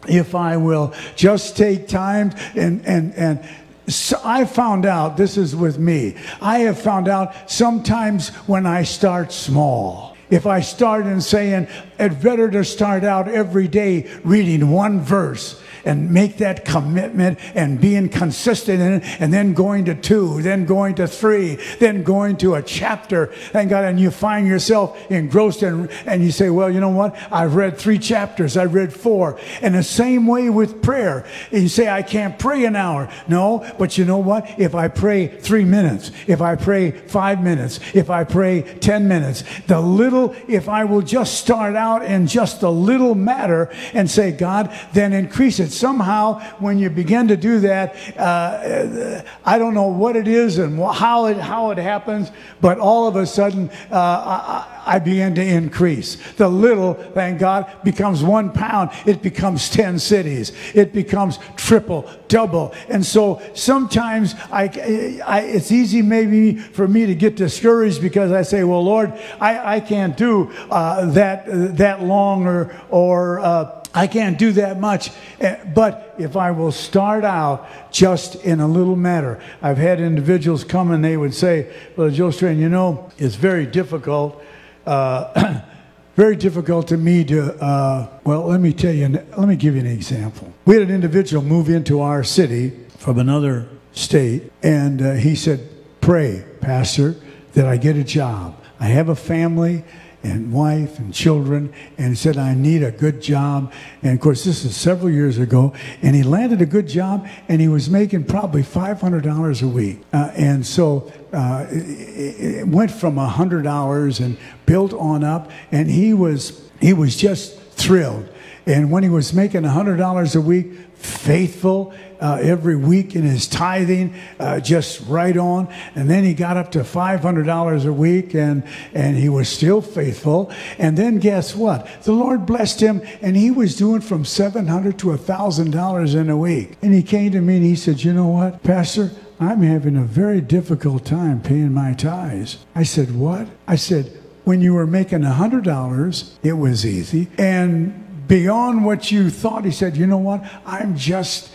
If 0.08 0.36
I 0.36 0.58
will 0.58 0.94
just 1.16 1.58
take 1.58 1.88
time 1.88 2.34
and, 2.56 2.86
and, 2.86 3.14
and, 3.16 3.48
so 3.88 4.20
I 4.24 4.46
found 4.46 4.86
out, 4.86 5.16
this 5.16 5.38
is 5.38 5.56
with 5.56 5.78
me, 5.78 6.16
I 6.42 6.60
have 6.60 6.80
found 6.80 7.08
out 7.08 7.50
sometimes 7.50 8.30
when 8.48 8.66
I 8.66 8.82
start 8.84 9.32
small, 9.32 10.15
if 10.30 10.46
I 10.46 10.62
start 10.62 11.06
in 11.06 11.22
saying, 11.22 11.68
it's 12.00 12.16
better 12.24 12.50
to 12.52 12.64
start 12.64 13.04
out 13.04 13.28
every 13.28 13.68
day 13.68 14.10
reading 14.24 14.72
one 14.72 15.00
verse 15.02 15.62
and 15.86 16.12
make 16.12 16.38
that 16.38 16.66
commitment 16.66 17.40
and 17.54 17.80
being 17.80 18.10
consistent 18.10 18.82
in 18.82 18.94
it, 18.94 19.22
and 19.22 19.32
then 19.32 19.54
going 19.54 19.86
to 19.86 19.96
two, 19.96 20.42
then 20.42 20.66
going 20.66 20.96
to 20.96 21.08
three, 21.08 21.56
then 21.80 22.04
going 22.04 22.36
to 22.38 22.56
a 22.56 22.62
chapter. 22.62 23.28
Thank 23.28 23.70
God. 23.70 23.86
And 23.86 24.00
you 24.00 24.12
find 24.12 24.48
yourself 24.48 25.00
engrossed 25.12 25.62
and, 25.62 25.90
and 26.06 26.24
you 26.24 26.32
say, 26.32 26.50
Well, 26.50 26.72
you 26.72 26.80
know 26.80 26.90
what? 26.90 27.16
I've 27.32 27.56
read 27.56 27.78
three 27.78 28.00
chapters, 28.00 28.58
I've 28.58 28.74
read 28.74 28.94
four. 28.94 29.40
And 29.62 29.76
the 29.76 29.84
same 29.84 30.26
way 30.26 30.50
with 30.50 30.82
prayer. 30.82 31.26
You 31.52 31.68
say, 31.68 31.88
I 31.88 32.02
can't 32.02 32.38
pray 32.40 32.66
an 32.66 32.76
hour. 32.76 33.10
No, 33.28 33.66
but 33.78 33.98
you 33.98 34.06
know 34.06 34.18
what? 34.18 34.60
If 34.60 34.74
I 34.74 34.88
pray 34.88 35.28
three 35.28 35.66
minutes, 35.66 36.12
if 36.28 36.42
I 36.42 36.56
pray 36.56 36.92
five 36.92 37.44
minutes, 37.44 37.80
if 37.94 38.10
I 38.10 38.24
pray 38.24 38.64
10 38.80 39.08
minutes, 39.08 39.44
the 39.68 39.80
little, 39.80 40.15
if 40.48 40.70
I 40.70 40.84
will 40.84 41.02
just 41.02 41.36
start 41.40 41.76
out 41.76 42.04
in 42.04 42.28
just 42.28 42.64
a 42.64 42.70
little 42.70 43.16
matter 43.16 43.70
and 43.94 44.10
say, 44.10 44.32
God, 44.32 44.76
then 44.94 45.14
increase 45.14 45.60
it 45.60 45.72
somehow, 45.72 46.40
when 46.60 46.80
you 46.80 46.90
begin 46.90 47.28
to 47.28 47.38
do 47.38 47.60
that, 47.62 47.96
uh, 48.18 49.22
I 49.46 49.58
don't 49.58 49.74
know 49.74 49.88
what 49.88 50.16
it 50.16 50.28
is 50.28 50.58
and 50.58 50.80
how 50.80 51.26
it, 51.28 51.38
how 51.38 51.72
it 51.72 51.78
happens, 51.78 52.32
but 52.62 52.80
all 52.80 53.08
of 53.08 53.16
a 53.16 53.26
sudden, 53.26 53.70
uh, 53.92 53.96
I, 53.96 54.76
I 54.86 55.00
begin 55.00 55.34
to 55.36 55.44
increase. 55.44 56.18
The 56.34 56.48
little, 56.48 56.94
thank 56.94 57.40
God, 57.40 57.72
becomes 57.84 58.24
one 58.24 58.52
pound. 58.52 58.92
It 59.06 59.22
becomes 59.22 59.70
10 59.70 59.98
cities. 59.98 60.52
It 60.76 60.94
becomes 60.94 61.40
triple, 61.56 62.10
double. 62.28 62.74
And 62.88 63.04
so 63.04 63.42
sometimes 63.56 64.36
I, 64.52 65.22
I, 65.26 65.42
it's 65.42 65.72
easy 65.72 66.02
maybe 66.02 66.58
for 66.58 66.88
me 66.88 67.08
to 67.08 67.16
get 67.16 67.36
discouraged 67.36 68.02
because 68.02 68.32
I 68.32 68.44
say, 68.44 68.64
well, 68.64 68.84
Lord, 68.84 69.14
I, 69.42 69.78
I 69.78 69.80
can't 69.80 70.05
do 70.14 70.52
uh, 70.70 71.06
that, 71.12 71.46
that 71.78 72.04
long 72.04 72.46
or, 72.46 72.76
or 72.90 73.40
uh, 73.40 73.84
I 73.96 74.08
can't 74.08 74.38
do 74.38 74.52
that 74.54 74.80
much. 74.80 75.10
Eh, 75.40 75.56
but 75.74 76.16
if 76.18 76.36
I 76.36 76.52
will 76.52 76.74
start 76.74 77.24
out 77.24 77.68
just 77.92 78.36
in 78.36 78.60
a 78.60 78.68
little 78.68 78.98
matter, 78.98 79.42
I've 79.62 79.78
had 79.78 80.02
individuals 80.02 80.66
come 80.66 80.92
and 80.92 81.04
they 81.04 81.16
would 81.16 81.34
say, 81.34 81.74
Well, 81.96 82.10
Joe 82.10 82.32
Strain, 82.32 82.60
you 82.60 82.68
know, 82.68 83.10
it's 83.18 83.36
very 83.36 83.66
difficult. 83.66 84.44
Uh, 84.86 85.62
very 86.16 86.36
difficult 86.36 86.90
to 86.90 86.98
me 86.98 87.24
to, 87.26 87.54
uh, 87.62 88.08
well, 88.24 88.46
let 88.46 88.60
me 88.60 88.74
tell 88.74 88.94
you, 88.94 89.08
let 89.38 89.48
me 89.48 89.56
give 89.56 89.76
you 89.76 89.82
an 89.82 89.88
example. 89.88 90.54
We 90.66 90.76
had 90.76 90.84
an 90.84 90.94
individual 90.94 91.44
move 91.44 91.70
into 91.70 92.02
our 92.02 92.24
city 92.24 92.72
from 92.98 93.18
another 93.18 93.68
state, 93.94 94.52
and 94.62 95.02
uh, 95.02 95.14
he 95.14 95.36
said, 95.36 95.70
Pray, 96.02 96.46
Pastor, 96.62 97.16
that 97.54 97.66
I 97.66 97.78
get 97.78 97.96
a 97.96 98.04
job. 98.04 98.62
I 98.80 98.86
have 98.86 99.10
a 99.10 99.16
family 99.16 99.84
and 100.26 100.52
wife 100.52 100.98
and 100.98 101.14
children 101.14 101.72
and 101.98 102.18
said, 102.18 102.38
I 102.38 102.56
need 102.56 102.84
a 102.84 102.92
good 102.92 103.22
job. 103.22 103.72
And 104.02 104.14
of 104.14 104.20
course, 104.20 104.44
this 104.44 104.66
is 104.66 104.76
several 104.76 105.12
years 105.12 105.38
ago. 105.38 105.74
And 106.02 106.16
he 106.16 106.24
landed 106.24 106.62
a 106.62 106.66
good 106.66 106.88
job 106.88 107.28
and 107.48 107.62
he 107.62 107.68
was 107.68 107.90
making 107.90 108.26
probably 108.26 108.64
$500 108.64 109.62
a 109.62 109.68
week. 109.68 110.02
Uh, 110.12 110.32
and 110.36 110.66
so 110.66 111.12
uh, 111.32 111.68
it, 111.70 112.42
it 112.58 112.68
went 112.68 112.92
from 112.92 113.16
$100 113.16 114.26
and 114.26 114.38
built 114.66 114.94
on 114.94 115.24
up. 115.24 115.52
And 115.72 115.90
he 115.90 116.14
was, 116.14 116.70
he 116.82 116.94
was 116.94 117.16
just 117.16 117.60
thrilled. 117.74 118.28
And 118.66 118.90
when 118.90 119.04
he 119.04 119.10
was 119.10 119.32
making 119.32 119.62
$100 119.62 120.36
a 120.36 120.42
week, 120.42 120.74
faithful 120.96 121.94
uh, 122.26 122.40
every 122.42 122.76
week 122.76 123.16
in 123.16 123.22
his 123.22 123.48
tithing, 123.48 124.12
uh, 124.40 124.60
just 124.60 125.08
right 125.08 125.38
on. 125.38 125.72
And 125.94 126.10
then 126.10 126.24
he 126.24 126.34
got 126.34 126.58
up 126.58 126.72
to 126.72 126.80
$500 126.80 127.86
a 127.86 127.94
week 127.94 128.34
and, 128.34 128.64
and 128.96 129.16
he 129.16 129.30
was 129.30 129.48
still 129.48 129.80
faithful. 129.80 130.52
And 130.80 130.98
then 130.98 131.20
guess 131.20 131.56
what? 131.56 131.88
The 132.02 132.14
Lord 132.14 132.48
blessed 132.48 132.80
him 132.80 133.04
and 133.22 133.38
he 133.38 133.52
was 133.52 133.76
doing 133.76 134.02
from 134.02 134.24
$700 134.24 134.98
to 134.98 135.08
$1,000 135.10 136.16
in 136.16 136.30
a 136.32 136.38
week. 136.38 136.78
And 136.82 136.96
he 136.96 137.04
came 137.04 137.32
to 137.32 137.42
me 137.42 137.58
and 137.58 137.66
he 137.66 137.76
said, 137.76 138.04
You 138.04 138.14
know 138.14 138.28
what, 138.28 138.64
Pastor? 138.64 139.12
I'm 139.40 139.62
having 139.62 139.96
a 139.96 140.04
very 140.04 140.42
difficult 140.42 141.06
time 141.06 141.44
paying 141.44 141.74
my 141.74 141.94
tithes. 141.94 142.66
I 142.74 142.84
said, 142.84 143.16
What? 143.16 143.48
I 143.68 143.76
said, 143.76 144.08
When 144.46 144.62
you 144.62 144.74
were 144.74 144.88
making 144.88 145.20
$100, 145.20 146.30
it 146.42 146.54
was 146.54 146.88
easy. 146.88 147.28
And 147.38 148.28
beyond 148.28 148.84
what 148.84 149.12
you 149.12 149.30
thought. 149.30 149.64
He 149.64 149.72
said, 149.72 149.96
You 149.96 150.08
know 150.08 150.18
what? 150.18 150.44
I'm 150.66 150.96
just, 150.96 151.52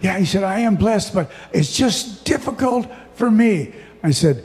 yeah, 0.00 0.18
he 0.18 0.24
said, 0.24 0.42
I 0.42 0.60
am 0.60 0.76
blessed, 0.76 1.14
but 1.14 1.30
it's 1.52 1.76
just 1.76 2.24
difficult 2.24 2.86
for 3.14 3.30
me. 3.30 3.74
I 4.02 4.10
said, 4.10 4.44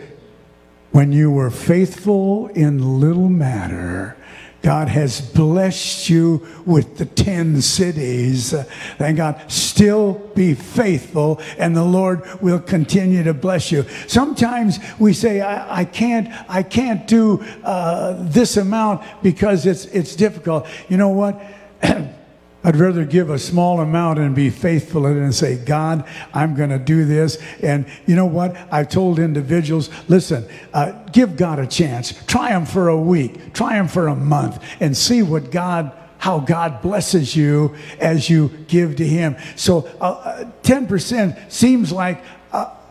When 0.91 1.11
you 1.11 1.31
were 1.31 1.49
faithful 1.49 2.47
in 2.47 2.99
little 2.99 3.29
matter, 3.29 4.17
God 4.65 4.87
has 4.87 5.21
blessed 5.21 6.09
you 6.09 6.43
with 6.65 6.97
the 6.97 7.05
10 7.05 7.61
cities. 7.61 8.51
Thank 8.97 9.17
God. 9.17 9.39
Still 9.47 10.13
be 10.33 10.55
faithful, 10.55 11.39
and 11.59 11.75
the 11.75 11.83
Lord 11.83 12.23
will 12.41 12.59
continue 12.59 13.21
to 13.21 13.33
bless 13.35 13.71
you. 13.71 13.85
Sometimes 14.07 14.79
we 14.97 15.13
say, 15.13 15.41
I, 15.41 15.81
I 15.81 15.85
can't, 15.85 16.29
I 16.49 16.63
can't 16.63 17.05
do 17.05 17.45
uh, 17.63 18.15
this 18.23 18.57
amount 18.57 19.03
because 19.21 19.67
it's, 19.67 19.85
it's 19.85 20.15
difficult. 20.15 20.65
You 20.89 20.97
know 20.97 21.09
what? 21.09 21.39
I'd 22.65 22.77
rather 22.77 23.05
give 23.05 23.29
a 23.29 23.37
small 23.37 23.79
amount 23.79 24.17
and 24.17 24.33
be 24.33 24.49
faithful 24.49 25.05
in 25.05 25.17
it 25.17 25.21
and 25.21 25.35
say, 25.35 25.55
God, 25.55 26.03
I'm 26.33 26.55
going 26.55 26.71
to 26.71 26.79
do 26.79 27.05
this. 27.05 27.37
And 27.61 27.85
you 28.07 28.15
know 28.15 28.25
what? 28.25 28.57
I've 28.71 28.89
told 28.89 29.19
individuals, 29.19 29.91
listen, 30.07 30.47
uh, 30.73 30.93
give 31.11 31.37
God 31.37 31.59
a 31.59 31.67
chance. 31.67 32.13
Try 32.25 32.49
Him 32.49 32.65
for 32.65 32.87
a 32.87 32.99
week, 32.99 33.53
try 33.53 33.75
Him 33.75 33.87
for 33.87 34.07
a 34.07 34.15
month, 34.15 34.63
and 34.79 34.97
see 34.97 35.21
what 35.21 35.51
God 35.51 35.91
how 36.17 36.39
God 36.39 36.81
blesses 36.81 37.35
you 37.35 37.75
as 37.99 38.31
you 38.31 38.49
give 38.67 38.95
to 38.95 39.05
Him. 39.05 39.35
So 39.55 39.81
uh, 40.01 40.45
10% 40.63 41.37
uh, 41.37 41.49
seems 41.49 41.91
like 41.91 42.23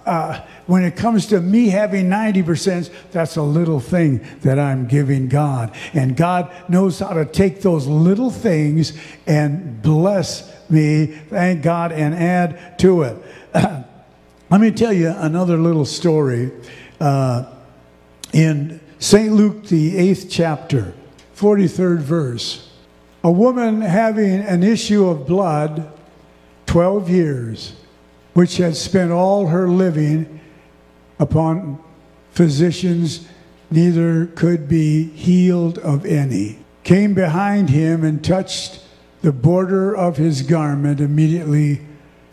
uh, 0.06 0.40
when 0.66 0.84
it 0.84 0.96
comes 0.96 1.26
to 1.26 1.40
me 1.40 1.68
having 1.68 2.06
90%, 2.06 2.90
that's 3.10 3.36
a 3.36 3.42
little 3.42 3.80
thing 3.80 4.24
that 4.42 4.58
I'm 4.58 4.86
giving 4.86 5.28
God. 5.28 5.74
And 5.92 6.16
God 6.16 6.52
knows 6.68 6.98
how 6.98 7.14
to 7.14 7.24
take 7.24 7.62
those 7.62 7.86
little 7.86 8.30
things 8.30 8.92
and 9.26 9.80
bless 9.82 10.52
me, 10.70 11.06
thank 11.06 11.62
God, 11.62 11.92
and 11.92 12.14
add 12.14 12.78
to 12.80 13.02
it. 13.02 13.16
Let 14.50 14.60
me 14.60 14.70
tell 14.70 14.92
you 14.92 15.14
another 15.16 15.56
little 15.56 15.86
story. 15.86 16.52
Uh, 17.00 17.50
in 18.32 18.80
St. 18.98 19.32
Luke, 19.32 19.66
the 19.66 19.96
eighth 19.96 20.28
chapter, 20.30 20.94
43rd 21.36 21.98
verse, 21.98 22.70
a 23.22 23.30
woman 23.30 23.80
having 23.80 24.40
an 24.40 24.62
issue 24.62 25.08
of 25.08 25.26
blood 25.26 25.90
12 26.66 27.08
years 27.08 27.74
which 28.34 28.58
had 28.58 28.76
spent 28.76 29.10
all 29.10 29.46
her 29.46 29.68
living 29.68 30.40
upon 31.18 31.78
physicians, 32.30 33.26
neither 33.70 34.26
could 34.26 34.68
be 34.68 35.04
healed 35.10 35.78
of 35.78 36.04
any, 36.04 36.58
came 36.82 37.14
behind 37.14 37.70
him 37.70 38.04
and 38.04 38.22
touched 38.22 38.80
the 39.22 39.32
border 39.32 39.96
of 39.96 40.16
his 40.16 40.42
garment. 40.42 41.00
Immediately, 41.00 41.80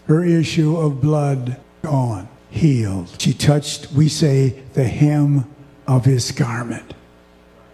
her 0.07 0.23
issue 0.25 0.75
of 0.75 0.99
blood 0.99 1.57
gone, 1.83 2.27
healed. 2.49 3.15
She 3.19 3.33
touched, 3.33 3.91
we 3.91 4.09
say, 4.09 4.61
the 4.73 4.83
hem 4.83 5.45
of 5.87 6.05
his 6.05 6.31
garment, 6.31 6.93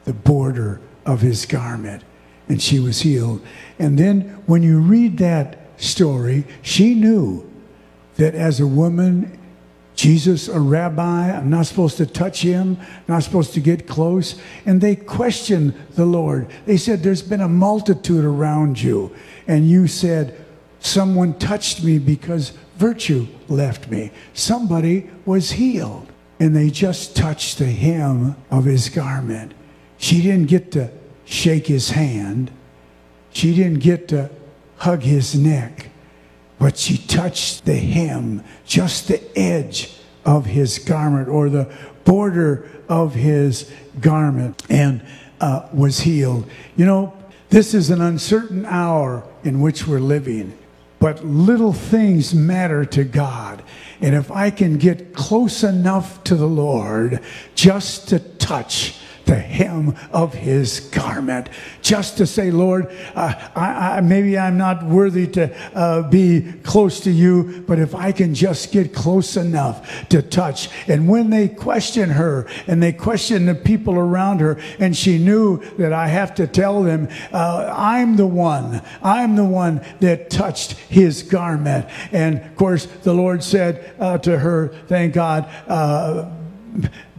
the 0.03 0.13
border 0.13 0.81
of 1.05 1.21
his 1.21 1.45
garment, 1.45 2.03
and 2.49 2.61
she 2.61 2.79
was 2.79 3.01
healed. 3.01 3.41
And 3.79 3.97
then 3.97 4.43
when 4.45 4.63
you 4.63 4.79
read 4.79 5.17
that 5.17 5.59
story, 5.77 6.45
she 6.61 6.93
knew 6.93 7.46
that 8.17 8.35
as 8.35 8.59
a 8.59 8.67
woman, 8.67 9.39
Jesus, 9.95 10.47
a 10.47 10.59
rabbi, 10.59 11.31
I'm 11.31 11.49
not 11.49 11.65
supposed 11.65 11.97
to 11.97 12.05
touch 12.05 12.41
him, 12.41 12.77
not 13.07 13.23
supposed 13.23 13.53
to 13.55 13.59
get 13.59 13.87
close. 13.87 14.39
And 14.65 14.79
they 14.79 14.95
questioned 14.95 15.73
the 15.95 16.05
Lord. 16.05 16.51
They 16.67 16.77
said, 16.77 17.01
There's 17.01 17.23
been 17.23 17.41
a 17.41 17.47
multitude 17.47 18.23
around 18.23 18.79
you. 18.79 19.15
And 19.47 19.67
you 19.67 19.87
said, 19.87 20.39
Someone 20.79 21.39
touched 21.39 21.83
me 21.83 21.97
because 21.97 22.53
virtue 22.75 23.27
left 23.47 23.89
me. 23.89 24.11
Somebody 24.33 25.09
was 25.25 25.51
healed. 25.51 26.07
And 26.39 26.55
they 26.55 26.69
just 26.69 27.15
touched 27.15 27.57
the 27.57 27.65
hem 27.65 28.35
of 28.51 28.65
his 28.65 28.89
garment. 28.89 29.55
She 29.97 30.21
didn't 30.21 30.45
get 30.45 30.71
to 30.73 30.91
shake 31.25 31.65
his 31.65 31.89
hand, 31.89 32.51
she 33.31 33.53
didn't 33.53 33.79
get 33.79 34.07
to 34.09 34.29
hug 34.77 35.01
his 35.01 35.35
neck 35.35 35.87
but 36.59 36.77
she 36.77 36.97
touched 36.97 37.65
the 37.65 37.75
hem, 37.75 38.43
just 38.65 39.07
the 39.07 39.37
edge 39.37 39.93
of 40.25 40.45
his 40.45 40.79
garment 40.79 41.29
or 41.29 41.49
the 41.49 41.71
border 42.03 42.69
of 42.89 43.13
his 43.13 43.71
garment, 43.99 44.63
and 44.69 45.05
uh, 45.39 45.67
was 45.73 45.99
healed. 45.99 46.49
You 46.75 46.85
know, 46.85 47.13
this 47.49 47.73
is 47.73 47.89
an 47.89 48.01
uncertain 48.01 48.65
hour 48.65 49.23
in 49.43 49.61
which 49.61 49.87
we're 49.87 49.99
living, 49.99 50.57
but 50.99 51.23
little 51.23 51.73
things 51.73 52.33
matter 52.33 52.85
to 52.85 53.03
God. 53.03 53.63
And 54.01 54.15
if 54.15 54.31
I 54.31 54.49
can 54.49 54.77
get 54.77 55.13
close 55.13 55.63
enough 55.63 56.23
to 56.25 56.35
the 56.35 56.47
Lord 56.47 57.21
just 57.55 58.09
to 58.09 58.19
touch, 58.19 58.96
the 59.27 59.35
hem 59.35 59.95
of 60.11 60.33
his 60.33 60.79
garment, 60.79 61.49
just 61.81 62.17
to 62.17 62.25
say, 62.25 62.49
Lord, 62.51 62.87
uh, 63.15 63.33
I, 63.55 63.97
I, 63.97 64.01
maybe 64.01 64.37
I'm 64.37 64.57
not 64.57 64.83
worthy 64.83 65.27
to 65.27 65.55
uh, 65.75 66.09
be 66.09 66.53
close 66.63 67.01
to 67.01 67.11
you, 67.11 67.63
but 67.67 67.79
if 67.79 67.93
I 67.93 68.11
can 68.11 68.33
just 68.33 68.71
get 68.71 68.93
close 68.93 69.37
enough 69.37 70.07
to 70.09 70.21
touch. 70.21 70.69
And 70.87 71.07
when 71.07 71.29
they 71.29 71.47
questioned 71.47 72.13
her 72.13 72.47
and 72.67 72.81
they 72.81 72.93
questioned 72.93 73.47
the 73.47 73.55
people 73.55 73.95
around 73.95 74.39
her, 74.39 74.59
and 74.79 74.95
she 74.95 75.17
knew 75.17 75.57
that 75.77 75.93
I 75.93 76.07
have 76.07 76.35
to 76.35 76.47
tell 76.47 76.81
them, 76.83 77.09
uh, 77.31 77.73
I'm 77.75 78.15
the 78.15 78.27
one, 78.27 78.81
I'm 79.03 79.35
the 79.35 79.45
one 79.45 79.81
that 79.99 80.29
touched 80.29 80.71
his 80.73 81.23
garment. 81.23 81.87
And 82.11 82.39
of 82.39 82.55
course, 82.55 82.85
the 82.85 83.13
Lord 83.13 83.43
said 83.43 83.93
uh, 83.99 84.17
to 84.19 84.39
her, 84.39 84.69
Thank 84.87 85.13
God 85.13 85.49
uh, 85.67 86.29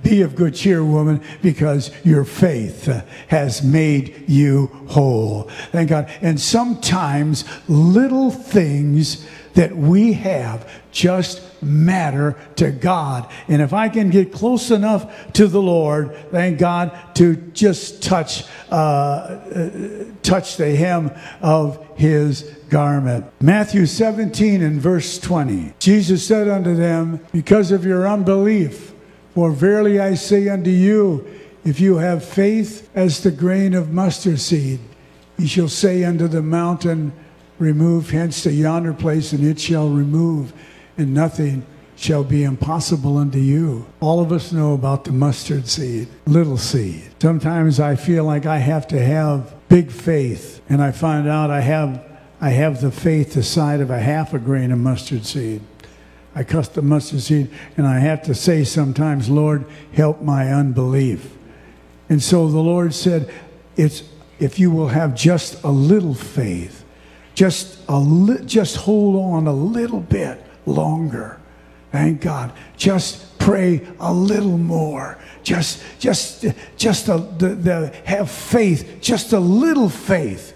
be 0.03 0.23
of 0.23 0.35
good 0.35 0.55
cheer, 0.55 0.85
woman, 0.85 1.23
because 1.43 1.91
your 2.05 2.25
faith 2.25 2.87
has 3.29 3.63
made 3.63 4.25
you 4.29 4.67
whole. 4.89 5.45
Thank 5.73 5.91
God. 5.91 6.11
And 6.21 6.41
sometimes 6.41 7.45
little 7.69 8.31
things 8.31 9.27
that 9.55 9.77
we 9.77 10.13
have 10.13 10.71
just 10.93 11.43
matter 11.63 12.37
to 12.57 12.71
God. 12.71 13.29
And 13.49 13.61
if 13.61 13.73
I 13.73 13.89
can 13.89 14.11
get 14.11 14.33
close 14.33 14.71
enough 14.71 15.33
to 15.33 15.49
the 15.49 15.61
Lord, 15.61 16.15
thank 16.31 16.59
God, 16.59 16.97
to 17.17 17.35
just 17.35 18.03
touch, 18.03 18.45
uh, 18.71 18.75
uh, 18.75 19.71
touch 20.23 20.57
the 20.57 20.77
hem 20.77 21.11
of 21.41 21.85
his 21.97 22.43
garment. 22.69 23.27
Matthew 23.41 23.87
17 23.87 24.63
and 24.63 24.81
verse 24.81 25.19
20. 25.19 25.75
Jesus 25.81 26.27
said 26.27 26.49
unto 26.49 26.77
them, 26.77 27.25
Because 27.33 27.73
of 27.73 27.85
your 27.85 28.09
unbelief, 28.09 28.93
for 29.39 29.53
verily 29.53 30.01
I 30.01 30.15
say 30.15 30.49
unto 30.49 30.71
you, 30.71 31.25
if 31.65 31.79
you 31.79 31.99
have 31.99 32.25
faith 32.25 32.91
as 32.93 33.23
the 33.23 33.31
grain 33.31 33.73
of 33.73 33.93
mustard 33.93 34.41
seed, 34.41 34.81
ye 35.37 35.47
shall 35.47 35.69
say 35.69 36.03
unto 36.03 36.27
the 36.27 36.43
mountain, 36.43 37.13
Remove 37.61 38.11
hence 38.11 38.43
to 38.43 38.53
yonder 38.53 38.93
place, 38.93 39.33
and 39.33 39.47
it 39.47 39.61
shall 39.61 39.91
remove, 39.91 40.53
and 40.97 41.15
nothing 41.15 41.65
shall 41.95 42.25
be 42.25 42.43
impossible 42.43 43.17
unto 43.17 43.39
you. 43.39 43.87
All 44.01 44.19
of 44.19 44.33
us 44.33 44.51
know 44.51 44.73
about 44.75 45.05
the 45.05 45.13
mustard 45.13 45.69
seed, 45.69 46.09
little 46.27 46.59
seed. 46.59 47.09
Sometimes 47.23 47.79
I 47.79 47.95
feel 47.95 48.25
like 48.25 48.45
I 48.45 48.59
have 48.59 48.89
to 48.89 49.01
have 49.01 49.55
big 49.69 49.93
faith, 49.93 50.61
and 50.69 50.83
I 50.83 50.91
find 50.91 51.29
out 51.29 51.49
I 51.49 51.61
have 51.61 52.05
I 52.41 52.51
have 52.51 52.81
the 52.81 52.91
faith 52.91 53.35
the 53.35 53.45
size 53.45 53.81
of 53.81 53.91
a 53.91 54.01
half 54.01 54.35
a 54.35 54.41
grain 54.41 54.73
of 54.73 54.81
mustard 54.81 55.25
seed. 55.25 55.61
I 56.39 56.45
cuss 56.45 56.69
the 56.69 56.83
mustard 56.83 57.21
seed, 57.21 57.51
and 57.77 57.85
I 57.85 57.99
have 57.99 58.23
to 58.23 58.35
say 58.35 58.63
sometimes, 58.63 59.29
Lord, 59.29 59.65
help 59.93 60.23
my 60.23 60.53
unbelief. 60.53 61.37
And 62.09 62.23
so 62.23 62.47
the 62.47 62.61
Lord 62.61 62.95
said, 62.95 63.29
it's 63.77 64.05
if 64.39 64.57
you 64.61 64.71
will 64.71 64.87
have 64.87 65.17
just 65.17 65.61
a 65.65 65.69
little 65.69 66.15
faith, 66.15 66.85
just 67.35 67.81
a 67.89 67.99
li- 67.99 68.45
just 68.47 68.77
hold 68.77 69.17
on 69.17 69.49
a 69.49 69.53
little 69.53 69.99
bit 69.99 70.41
longer. 70.65 71.41
Thank 71.91 72.21
God. 72.21 72.53
Just 72.77 73.37
pray 73.41 73.85
a 73.99 74.15
little 74.15 74.59
more. 74.59 75.19
Just 75.43 75.83
just 75.99 76.45
just 76.77 77.09
a, 77.09 77.19
the, 77.19 77.49
the 77.57 77.97
have 78.05 78.31
faith, 78.31 78.99
just 79.01 79.33
a 79.33 79.41
little 79.41 79.89
faith. 79.89 80.55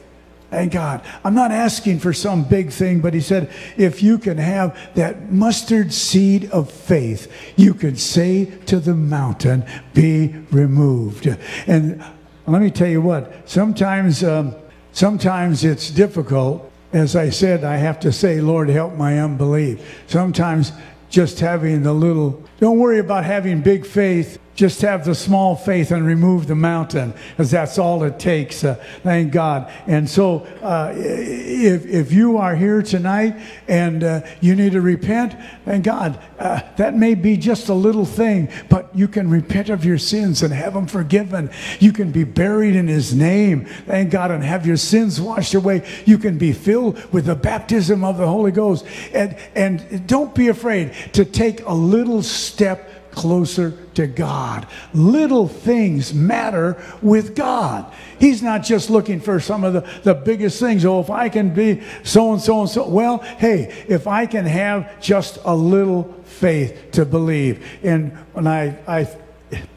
Thank 0.53 0.75
God. 0.75 1.03
I'm 1.25 1.33
not 1.33 1.51
asking 1.51 2.01
for 2.01 2.13
some 2.13 2.45
big 2.45 2.73
thing, 2.73 3.01
but 3.01 3.15
he 3.15 3.23
said, 3.23 3.51
if 3.79 4.03
you 4.03 4.19
can 4.19 4.37
have 4.37 4.79
that 4.97 5.33
mustard 5.33 5.95
seed 5.95 6.51
of 6.51 6.71
faith, 6.71 7.33
you 7.57 7.73
can 7.73 7.97
say 7.97 8.45
to 8.67 8.79
the 8.79 8.95
mountain, 8.95 9.65
be 9.95 10.29
removed. 10.51 11.27
And 11.67 12.05
let 12.47 12.61
me 12.61 12.71
tell 12.71 12.87
you 12.87 13.01
what, 13.01 13.49
sometimes, 13.49 14.23
um, 14.23 14.55
sometimes 14.93 15.65
it's 15.65 15.91
difficult. 15.91 16.71
As 16.93 17.17
I 17.17 17.31
said, 17.31 17.65
I 17.65 17.77
have 17.77 17.99
to 18.01 18.13
say, 18.13 18.43
Lord, 18.43 18.69
help 18.69 18.93
my 18.93 19.21
unbelief. 19.21 20.03
Sometimes 20.07 20.73
just 21.09 21.41
having 21.41 21.83
the 21.83 21.95
little, 21.95 22.45
don't 22.61 22.79
worry 22.79 22.99
about 22.99 23.25
having 23.25 23.63
big 23.63 23.87
faith 23.87 24.39
just 24.55 24.83
have 24.83 25.05
the 25.05 25.15
small 25.15 25.57
faith 25.57 25.91
and 25.91 26.07
remove 26.07 26.47
the 26.47 26.55
mountain, 26.55 27.15
because 27.31 27.51
that's 27.51 27.79
all 27.79 28.03
it 28.05 28.19
takes. 28.19 28.65
Uh, 28.65 28.75
thank 29.03 29.33
God. 29.33 29.73
And 29.87 30.09
so, 30.09 30.41
uh, 30.63 30.93
if, 30.95 31.87
if 31.87 32.13
you 32.13 32.37
are 32.37 32.55
here 32.55 32.83
tonight 32.83 33.41
and 33.67 34.05
uh, 34.05 34.21
you 34.41 34.55
need 34.55 34.73
to 34.73 34.81
repent, 34.81 35.35
thank 35.65 35.85
God, 35.85 36.23
uh, 36.39 36.61
that 36.77 36.95
may 36.95 37.15
be 37.15 37.37
just 37.37 37.69
a 37.69 37.75
little 37.75 38.05
thing, 38.05 38.51
but 38.69 38.95
you 38.95 39.09
can 39.09 39.31
repent 39.31 39.71
of 39.71 39.85
your 39.85 39.99
sins 39.99 40.43
and 40.43 40.53
have 40.53 40.75
them 40.75 40.87
forgiven. 40.87 41.51
You 41.81 41.93
can 41.93 42.13
be 42.13 42.25
buried 42.25 42.77
in 42.77 42.89
His 42.89 43.15
name, 43.15 43.65
thank 43.87 44.11
God, 44.11 44.31
and 44.31 44.45
have 44.45 44.67
your 44.67 44.77
sins 44.77 45.21
washed 45.21 45.55
away. 45.55 45.89
You 46.05 46.19
can 46.19 46.37
be 46.37 46.53
filled 46.53 47.03
with 47.13 47.25
the 47.25 47.35
baptism 47.35 48.05
of 48.05 48.19
the 48.19 48.27
Holy 48.27 48.53
Ghost. 48.53 48.85
And, 49.15 49.37
and 49.55 50.07
don't 50.07 50.35
be 50.35 50.49
afraid 50.49 50.93
to 51.15 51.25
take 51.25 51.65
a 51.65 51.75
little 51.75 52.23
step 52.23 52.91
closer 53.13 53.73
to 53.95 54.07
God. 54.07 54.67
Little 54.93 55.49
things 55.49 56.13
matter 56.13 56.83
with 57.01 57.35
God. 57.35 57.93
He's 58.19 58.43
not 58.43 58.63
just 58.63 58.91
looking 58.91 59.21
for 59.21 59.41
some 59.41 59.65
of 59.65 59.73
the, 59.73 59.81
the 60.03 60.15
biggest 60.15 60.59
things. 60.59 60.85
Oh, 60.85 61.01
if 61.01 61.11
I 61.11 61.29
can 61.29 61.55
be 61.55 61.83
so 62.03 62.33
and 62.33 62.41
so 62.41 62.61
and 62.61 62.69
so. 62.69 62.89
Well, 62.89 63.19
hey, 63.19 63.85
if 63.89 64.07
I 64.07 64.27
can 64.27 64.47
have 64.47 65.01
just 65.01 65.39
a 65.45 65.55
little 65.55 66.05
faith 66.25 66.93
to 66.93 67.05
believe. 67.05 67.65
And 67.83 68.13
when 68.33 68.47
I, 68.47 68.79
I 68.87 69.09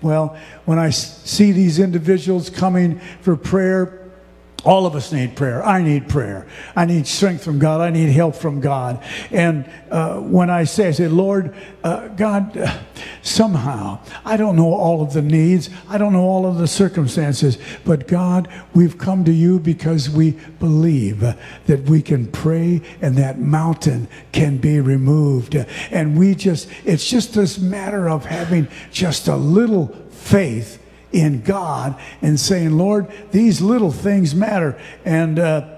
well, 0.01 0.37
when 0.65 0.79
I 0.79 0.89
see 0.89 1.51
these 1.51 1.79
individuals 1.79 2.49
coming 2.49 2.99
for 3.21 3.35
prayer, 3.35 4.04
all 4.65 4.87
of 4.87 4.95
us 4.95 5.13
need 5.13 5.35
prayer. 5.35 5.63
I 5.63 5.83
need 5.83 6.09
prayer. 6.09 6.47
I 6.75 6.85
need 6.85 7.05
strength 7.05 7.43
from 7.43 7.59
God. 7.59 7.81
I 7.81 7.91
need 7.91 8.09
help 8.09 8.35
from 8.35 8.59
God. 8.59 9.01
And 9.29 9.69
uh, 9.91 10.15
when 10.15 10.49
I 10.49 10.63
say, 10.63 10.87
I 10.87 10.91
say, 10.91 11.07
Lord, 11.07 11.55
uh, 11.83 12.07
God, 12.09 12.57
uh, 12.57 12.75
somehow, 13.21 13.99
I 14.25 14.37
don't 14.37 14.55
know 14.55 14.73
all 14.73 15.03
of 15.03 15.13
the 15.13 15.21
needs. 15.21 15.69
I 15.87 15.99
don't 15.99 16.13
know 16.13 16.23
all 16.23 16.47
of 16.47 16.57
the 16.57 16.67
circumstances. 16.67 17.59
But 17.85 18.07
God, 18.07 18.47
we've 18.73 18.97
come 18.97 19.23
to 19.25 19.31
you 19.31 19.59
because 19.59 20.09
we 20.09 20.31
believe 20.59 21.19
that 21.19 21.83
we 21.83 22.01
can 22.01 22.25
pray 22.25 22.81
and 23.01 23.15
that 23.17 23.37
mountain 23.37 24.07
can 24.31 24.57
be 24.57 24.79
removed. 24.79 25.53
And 25.91 26.17
we 26.17 26.33
just, 26.33 26.67
it's 26.83 27.07
just 27.07 27.35
this 27.35 27.59
matter 27.59 28.09
of 28.09 28.25
having 28.25 28.67
just 28.91 29.27
a 29.27 29.35
little 29.35 29.87
faith 30.09 30.81
in 31.11 31.41
God 31.41 31.99
and 32.21 32.39
saying, 32.39 32.77
Lord, 32.77 33.11
these 33.31 33.61
little 33.61 33.91
things 33.91 34.35
matter. 34.35 34.79
And 35.03 35.39
uh, 35.39 35.69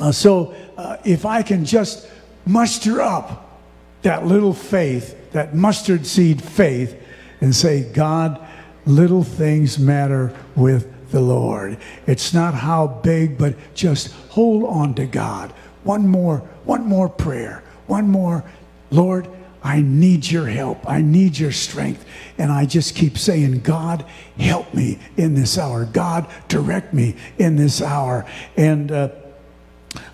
uh, 0.00 0.12
so 0.12 0.54
uh, 0.76 0.96
if 1.04 1.24
I 1.24 1.42
can 1.42 1.64
just 1.64 2.08
muster 2.44 3.00
up 3.00 3.60
that 4.02 4.26
little 4.26 4.52
faith, 4.52 5.32
that 5.32 5.54
mustard 5.54 6.06
seed 6.06 6.42
faith, 6.42 6.96
and 7.40 7.54
say, 7.54 7.82
God, 7.92 8.40
little 8.86 9.24
things 9.24 9.78
matter 9.78 10.34
with 10.54 11.10
the 11.10 11.20
Lord. 11.20 11.78
It's 12.06 12.32
not 12.32 12.54
how 12.54 12.86
big, 12.86 13.38
but 13.38 13.54
just 13.74 14.12
hold 14.30 14.64
on 14.64 14.94
to 14.94 15.06
God. 15.06 15.52
One 15.82 16.06
more, 16.06 16.38
one 16.64 16.84
more 16.84 17.08
prayer, 17.08 17.62
one 17.86 18.08
more, 18.08 18.44
Lord, 18.90 19.28
I 19.66 19.80
need 19.80 20.30
your 20.30 20.46
help. 20.46 20.88
I 20.88 21.02
need 21.02 21.36
your 21.36 21.50
strength. 21.50 22.06
And 22.38 22.52
I 22.52 22.66
just 22.66 22.94
keep 22.94 23.18
saying, 23.18 23.62
God, 23.62 24.06
help 24.38 24.72
me 24.72 25.00
in 25.16 25.34
this 25.34 25.58
hour. 25.58 25.84
God, 25.84 26.28
direct 26.46 26.94
me 26.94 27.16
in 27.36 27.56
this 27.56 27.82
hour. 27.82 28.24
And 28.56 28.92
uh, 28.92 29.08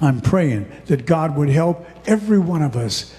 I'm 0.01 0.23
praying 0.23 0.73
that 0.87 1.05
God 1.05 1.37
would 1.37 1.51
help 1.51 1.85
every 2.07 2.39
one 2.39 2.63
of 2.63 2.77
us 2.77 3.15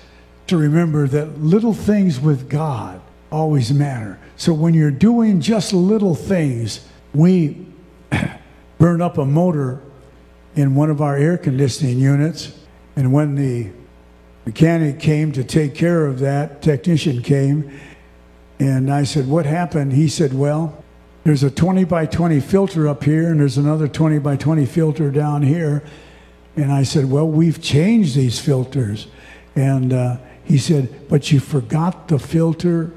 to 0.47 0.57
remember 0.57 1.07
that 1.07 1.39
little 1.39 1.75
things 1.75 2.19
with 2.19 2.49
God 2.49 2.99
always 3.31 3.71
matter. 3.71 4.19
So 4.35 4.55
when 4.55 4.73
you're 4.73 4.89
doing 4.89 5.39
just 5.39 5.71
little 5.71 6.15
things, 6.15 6.83
we 7.13 7.63
burn 8.79 9.03
up 9.03 9.19
a 9.19 9.25
motor 9.25 9.83
in 10.55 10.73
one 10.73 10.89
of 10.89 10.99
our 10.99 11.15
air 11.15 11.37
conditioning 11.37 11.99
units. 11.99 12.57
And 12.95 13.13
when 13.13 13.35
the 13.35 13.69
mechanic 14.45 14.99
came 14.99 15.31
to 15.33 15.43
take 15.43 15.75
care 15.75 16.05
of 16.05 16.19
that. 16.19 16.61
Technician 16.61 17.21
came. 17.21 17.79
And 18.59 18.91
I 18.91 19.03
said, 19.03 19.27
What 19.27 19.45
happened? 19.45 19.93
He 19.93 20.07
said, 20.07 20.33
Well, 20.33 20.83
there's 21.23 21.43
a 21.43 21.51
20 21.51 21.85
by 21.85 22.05
20 22.05 22.39
filter 22.41 22.87
up 22.87 23.03
here, 23.03 23.29
and 23.29 23.39
there's 23.39 23.57
another 23.57 23.87
20 23.87 24.19
by 24.19 24.35
20 24.35 24.65
filter 24.65 25.09
down 25.09 25.41
here. 25.41 25.83
And 26.55 26.71
I 26.71 26.83
said, 26.83 27.09
Well, 27.09 27.27
we've 27.27 27.61
changed 27.61 28.15
these 28.15 28.39
filters. 28.39 29.07
And 29.55 29.93
uh, 29.93 30.17
he 30.43 30.57
said, 30.57 31.07
But 31.09 31.31
you 31.31 31.39
forgot 31.39 32.07
the 32.07 32.19
filter 32.19 32.91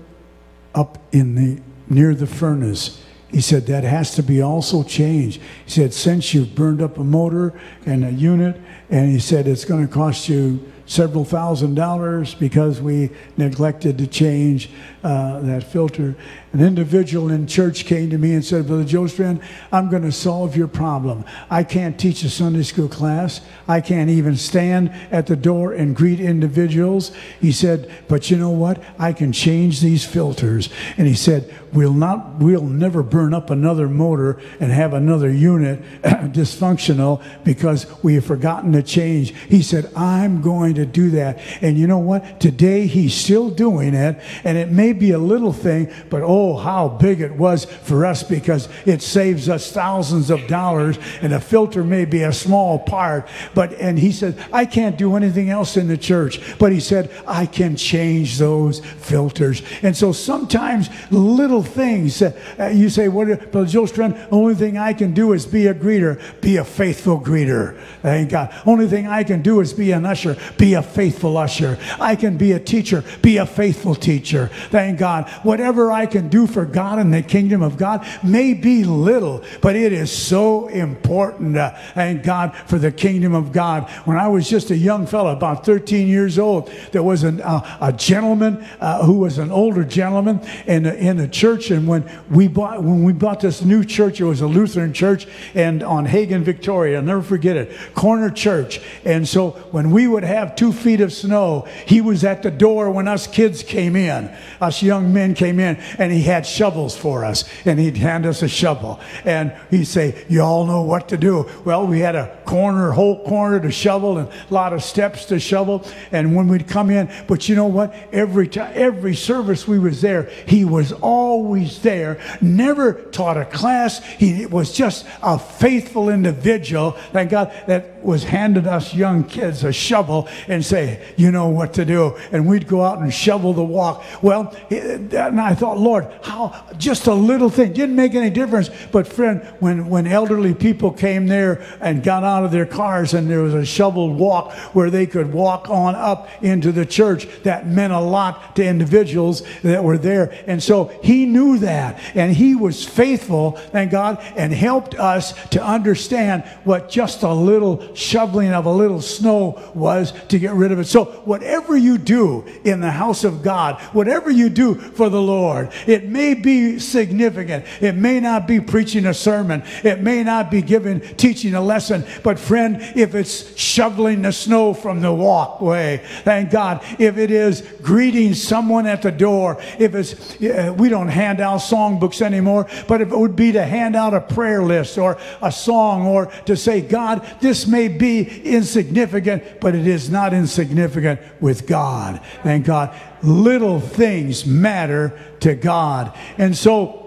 up 0.74 0.98
in 1.12 1.34
the 1.34 1.62
near 1.88 2.14
the 2.14 2.26
furnace. 2.26 3.02
He 3.30 3.40
said, 3.40 3.66
That 3.66 3.84
has 3.84 4.14
to 4.16 4.22
be 4.22 4.42
also 4.42 4.82
changed. 4.82 5.40
He 5.64 5.70
said, 5.70 5.94
Since 5.94 6.34
you've 6.34 6.54
burned 6.54 6.82
up 6.82 6.98
a 6.98 7.04
motor 7.04 7.58
and 7.84 8.04
a 8.04 8.12
unit, 8.12 8.60
and 8.90 9.10
he 9.10 9.18
said, 9.18 9.46
It's 9.46 9.64
going 9.64 9.86
to 9.86 9.92
cost 9.92 10.28
you 10.28 10.72
several 10.86 11.24
thousand 11.24 11.74
dollars 11.74 12.34
because 12.34 12.80
we 12.80 13.10
neglected 13.36 13.98
to 13.98 14.06
change 14.06 14.70
uh, 15.02 15.40
that 15.40 15.62
filter. 15.62 16.16
An 16.52 16.60
individual 16.60 17.30
in 17.30 17.46
church 17.46 17.84
came 17.84 18.08
to 18.10 18.18
me 18.18 18.32
and 18.32 18.44
said, 18.44 18.66
Brother 18.66 18.84
Jostrand, 18.84 19.42
I'm 19.70 19.90
going 19.90 20.04
to 20.04 20.12
solve 20.12 20.56
your 20.56 20.68
problem. 20.68 21.24
I 21.50 21.64
can't 21.64 21.98
teach 21.98 22.22
a 22.22 22.30
Sunday 22.30 22.62
school 22.62 22.88
class. 22.88 23.40
I 23.68 23.80
can't 23.80 24.08
even 24.10 24.36
stand 24.36 24.90
at 25.10 25.26
the 25.26 25.36
door 25.36 25.72
and 25.72 25.94
greet 25.94 26.18
individuals. 26.18 27.12
He 27.40 27.52
said, 27.52 27.92
but 28.08 28.30
you 28.30 28.36
know 28.36 28.50
what? 28.50 28.82
I 28.98 29.12
can 29.12 29.32
change 29.32 29.80
these 29.80 30.04
filters. 30.04 30.70
And 30.96 31.06
he 31.06 31.14
said, 31.14 31.52
we'll 31.72 31.92
not, 31.92 32.36
we'll 32.36 32.62
never 32.62 33.02
burn 33.02 33.34
up 33.34 33.50
another 33.50 33.88
motor 33.88 34.40
and 34.58 34.72
have 34.72 34.94
another 34.94 35.30
unit 35.30 35.82
dysfunctional 36.02 37.22
because 37.44 37.86
we 38.02 38.14
have 38.14 38.24
forgotten 38.24 38.72
to 38.72 38.82
change. 38.82 39.34
He 39.48 39.62
said, 39.62 39.92
I'm 39.94 40.40
going 40.40 40.75
to 40.76 40.86
do 40.86 41.10
that. 41.10 41.38
And 41.60 41.78
you 41.78 41.86
know 41.86 41.98
what? 41.98 42.40
Today 42.40 42.86
he's 42.86 43.14
still 43.14 43.50
doing 43.50 43.94
it. 43.94 44.20
And 44.44 44.56
it 44.56 44.70
may 44.70 44.92
be 44.92 45.10
a 45.10 45.18
little 45.18 45.52
thing, 45.52 45.92
but 46.10 46.22
oh, 46.22 46.56
how 46.56 46.88
big 46.88 47.20
it 47.20 47.32
was 47.32 47.64
for 47.64 48.06
us 48.06 48.22
because 48.22 48.68
it 48.84 49.02
saves 49.02 49.48
us 49.48 49.70
thousands 49.70 50.30
of 50.30 50.46
dollars. 50.46 50.98
And 51.20 51.32
a 51.32 51.40
filter 51.40 51.84
may 51.84 52.04
be 52.04 52.22
a 52.22 52.32
small 52.32 52.78
part. 52.78 53.28
But, 53.54 53.72
and 53.74 53.98
he 53.98 54.12
said, 54.12 54.42
I 54.52 54.64
can't 54.66 54.96
do 54.96 55.16
anything 55.16 55.50
else 55.50 55.76
in 55.76 55.88
the 55.88 55.96
church. 55.96 56.40
But 56.58 56.72
he 56.72 56.80
said, 56.80 57.10
I 57.26 57.46
can 57.46 57.76
change 57.76 58.38
those 58.38 58.80
filters. 58.80 59.62
And 59.82 59.96
so 59.96 60.12
sometimes 60.12 60.88
little 61.10 61.62
things, 61.62 62.22
uh, 62.22 62.72
you 62.74 62.88
say, 62.88 63.08
what, 63.08 63.52
Brother 63.52 63.68
Joe 63.68 63.86
Strand, 63.86 64.16
only 64.30 64.54
thing 64.54 64.78
I 64.78 64.92
can 64.92 65.14
do 65.14 65.32
is 65.32 65.46
be 65.46 65.66
a 65.66 65.74
greeter, 65.74 66.20
be 66.40 66.56
a 66.56 66.64
faithful 66.64 67.20
greeter. 67.20 67.78
Thank 68.02 68.30
God. 68.30 68.54
Only 68.66 68.88
thing 68.88 69.06
I 69.06 69.24
can 69.24 69.42
do 69.42 69.60
is 69.60 69.72
be 69.72 69.92
an 69.92 70.06
usher, 70.06 70.36
be 70.58 70.65
a 70.74 70.82
faithful 70.82 71.36
usher. 71.36 71.78
I 72.00 72.16
can 72.16 72.36
be 72.36 72.52
a 72.52 72.60
teacher, 72.60 73.04
be 73.22 73.36
a 73.38 73.46
faithful 73.46 73.94
teacher. 73.94 74.50
Thank 74.70 74.98
God. 74.98 75.28
Whatever 75.42 75.92
I 75.92 76.06
can 76.06 76.28
do 76.28 76.46
for 76.46 76.64
God 76.64 76.98
in 76.98 77.10
the 77.10 77.22
kingdom 77.22 77.62
of 77.62 77.76
God 77.76 78.06
may 78.22 78.54
be 78.54 78.84
little, 78.84 79.44
but 79.60 79.76
it 79.76 79.92
is 79.92 80.10
so 80.10 80.68
important. 80.68 81.56
Uh, 81.56 81.74
thank 81.94 82.22
God 82.22 82.56
for 82.66 82.78
the 82.78 82.92
kingdom 82.92 83.34
of 83.34 83.52
God. 83.52 83.88
When 84.04 84.16
I 84.16 84.28
was 84.28 84.48
just 84.48 84.70
a 84.70 84.76
young 84.76 85.06
fellow, 85.06 85.32
about 85.32 85.64
13 85.64 86.06
years 86.08 86.38
old, 86.38 86.70
there 86.92 87.02
was 87.02 87.22
an, 87.22 87.40
uh, 87.40 87.78
a 87.80 87.92
gentleman 87.92 88.64
uh, 88.80 89.04
who 89.04 89.18
was 89.18 89.38
an 89.38 89.50
older 89.50 89.84
gentleman 89.84 90.40
in 90.66 90.84
the, 90.84 90.96
in 90.96 91.16
the 91.16 91.28
church. 91.28 91.70
And 91.70 91.86
when 91.86 92.10
we 92.30 92.48
bought 92.48 92.82
when 92.82 93.04
we 93.04 93.12
bought 93.12 93.40
this 93.40 93.62
new 93.62 93.84
church, 93.84 94.20
it 94.20 94.24
was 94.24 94.40
a 94.40 94.46
Lutheran 94.46 94.92
church, 94.92 95.26
and 95.54 95.82
on 95.82 96.04
Hagen, 96.04 96.44
Victoria, 96.44 96.98
I'll 96.98 97.02
never 97.02 97.22
forget 97.22 97.56
it, 97.56 97.94
corner 97.94 98.30
church. 98.30 98.80
And 99.04 99.26
so 99.26 99.50
when 99.70 99.90
we 99.90 100.06
would 100.06 100.24
have 100.24 100.55
two 100.56 100.72
feet 100.72 101.00
of 101.00 101.12
snow. 101.12 101.66
He 101.86 102.00
was 102.00 102.24
at 102.24 102.42
the 102.42 102.50
door 102.50 102.90
when 102.90 103.08
us 103.08 103.26
kids 103.26 103.62
came 103.62 103.96
in, 103.96 104.34
us 104.60 104.82
young 104.82 105.12
men 105.12 105.34
came 105.34 105.60
in, 105.60 105.76
and 105.98 106.12
he 106.12 106.22
had 106.22 106.46
shovels 106.46 106.96
for 106.96 107.24
us. 107.24 107.44
And 107.64 107.78
he'd 107.78 107.96
hand 107.96 108.26
us 108.26 108.42
a 108.42 108.48
shovel. 108.48 109.00
And 109.24 109.52
he'd 109.70 109.86
say, 109.86 110.24
You 110.28 110.42
all 110.42 110.66
know 110.66 110.82
what 110.82 111.08
to 111.08 111.16
do. 111.16 111.48
Well, 111.64 111.86
we 111.86 112.00
had 112.00 112.16
a 112.16 112.36
corner, 112.44 112.92
whole 112.92 113.24
corner 113.24 113.60
to 113.60 113.70
shovel 113.70 114.18
and 114.18 114.28
a 114.28 114.54
lot 114.54 114.72
of 114.72 114.82
steps 114.82 115.26
to 115.26 115.38
shovel. 115.38 115.84
And 116.12 116.34
when 116.34 116.48
we'd 116.48 116.68
come 116.68 116.90
in, 116.90 117.10
but 117.26 117.48
you 117.48 117.56
know 117.56 117.66
what? 117.66 117.94
Every 118.12 118.48
time, 118.48 118.72
every 118.74 119.14
service 119.14 119.66
we 119.66 119.78
was 119.78 120.00
there, 120.00 120.24
he 120.46 120.64
was 120.64 120.92
always 120.92 121.82
there, 121.82 122.20
never 122.40 122.94
taught 122.94 123.36
a 123.36 123.44
class. 123.44 124.02
He 124.04 124.46
was 124.46 124.72
just 124.72 125.06
a 125.22 125.38
faithful 125.38 126.08
individual. 126.08 126.92
Thank 127.12 127.30
God 127.30 127.52
that 127.66 127.95
was 128.06 128.24
handing 128.24 128.66
us 128.66 128.94
young 128.94 129.24
kids 129.24 129.64
a 129.64 129.72
shovel 129.72 130.28
and 130.48 130.64
say, 130.64 131.02
you 131.16 131.30
know 131.30 131.48
what 131.48 131.74
to 131.74 131.84
do. 131.84 132.16
And 132.32 132.46
we'd 132.46 132.66
go 132.66 132.82
out 132.82 132.98
and 132.98 133.12
shovel 133.12 133.52
the 133.52 133.64
walk. 133.64 134.04
Well, 134.22 134.54
and 134.70 135.40
I 135.40 135.54
thought, 135.54 135.78
Lord, 135.78 136.06
how 136.22 136.64
just 136.78 137.06
a 137.06 137.14
little 137.14 137.50
thing 137.50 137.72
didn't 137.72 137.96
make 137.96 138.14
any 138.14 138.30
difference. 138.30 138.70
But 138.92 139.06
friend, 139.06 139.42
when, 139.60 139.88
when 139.88 140.06
elderly 140.06 140.54
people 140.54 140.92
came 140.92 141.26
there 141.26 141.64
and 141.80 142.02
got 142.02 142.22
out 142.22 142.44
of 142.44 142.52
their 142.52 142.66
cars 142.66 143.14
and 143.14 143.28
there 143.28 143.42
was 143.42 143.54
a 143.54 143.64
shoveled 143.64 144.18
walk 144.18 144.52
where 144.74 144.90
they 144.90 145.06
could 145.06 145.32
walk 145.32 145.68
on 145.68 145.94
up 145.94 146.28
into 146.42 146.72
the 146.72 146.86
church, 146.86 147.26
that 147.42 147.66
meant 147.66 147.92
a 147.92 148.00
lot 148.00 148.56
to 148.56 148.64
individuals 148.64 149.42
that 149.62 149.82
were 149.82 149.98
there. 149.98 150.32
And 150.46 150.62
so 150.62 150.86
he 151.02 151.26
knew 151.26 151.58
that 151.58 152.00
and 152.14 152.34
he 152.34 152.54
was 152.54 152.84
faithful, 152.84 153.52
thank 153.52 153.90
God, 153.90 154.22
and 154.36 154.52
helped 154.52 154.94
us 154.94 155.34
to 155.48 155.64
understand 155.64 156.44
what 156.64 156.88
just 156.88 157.22
a 157.22 157.32
little 157.32 157.94
shoveling 157.96 158.52
of 158.52 158.66
a 158.66 158.72
little 158.72 159.00
snow 159.00 159.60
was 159.74 160.12
to 160.28 160.38
get 160.38 160.52
rid 160.52 160.72
of 160.72 160.78
it. 160.78 160.84
So, 160.84 161.04
whatever 161.24 161.76
you 161.76 161.98
do 161.98 162.44
in 162.64 162.80
the 162.80 162.90
house 162.90 163.24
of 163.24 163.42
God, 163.42 163.80
whatever 163.92 164.30
you 164.30 164.48
do 164.48 164.74
for 164.74 165.08
the 165.08 165.20
Lord, 165.20 165.72
it 165.86 166.04
may 166.04 166.34
be 166.34 166.78
significant. 166.78 167.64
It 167.80 167.94
may 167.94 168.20
not 168.20 168.46
be 168.46 168.60
preaching 168.60 169.06
a 169.06 169.14
sermon, 169.14 169.62
it 169.82 170.00
may 170.00 170.22
not 170.22 170.50
be 170.50 170.62
giving, 170.62 171.00
teaching 171.00 171.54
a 171.54 171.60
lesson. 171.60 172.04
But, 172.22 172.38
friend, 172.38 172.78
if 172.94 173.14
it's 173.14 173.56
shoveling 173.58 174.22
the 174.22 174.32
snow 174.32 174.74
from 174.74 175.00
the 175.00 175.12
walkway, 175.12 176.02
thank 176.22 176.50
God. 176.50 176.82
If 176.98 177.16
it 177.18 177.30
is 177.30 177.62
greeting 177.82 178.34
someone 178.34 178.86
at 178.86 179.02
the 179.02 179.12
door, 179.12 179.58
if 179.78 179.94
it's, 179.94 180.38
we 180.78 180.88
don't 180.88 181.08
hand 181.08 181.40
out 181.40 181.60
songbooks 181.60 182.22
anymore, 182.22 182.66
but 182.86 183.00
if 183.00 183.10
it 183.10 183.18
would 183.18 183.36
be 183.36 183.52
to 183.52 183.64
hand 183.64 183.96
out 183.96 184.14
a 184.14 184.20
prayer 184.20 184.62
list 184.62 184.98
or 184.98 185.18
a 185.42 185.50
song 185.50 186.06
or 186.06 186.26
to 186.46 186.56
say, 186.56 186.80
God, 186.80 187.26
this 187.40 187.66
may 187.66 187.85
be 187.88 188.42
insignificant, 188.44 189.60
but 189.60 189.74
it 189.74 189.86
is 189.86 190.10
not 190.10 190.32
insignificant 190.32 191.20
with 191.40 191.66
God. 191.66 192.20
Thank 192.42 192.66
God. 192.66 192.94
Little 193.22 193.80
things 193.80 194.46
matter 194.46 195.18
to 195.40 195.54
God. 195.54 196.16
And 196.38 196.56
so, 196.56 197.02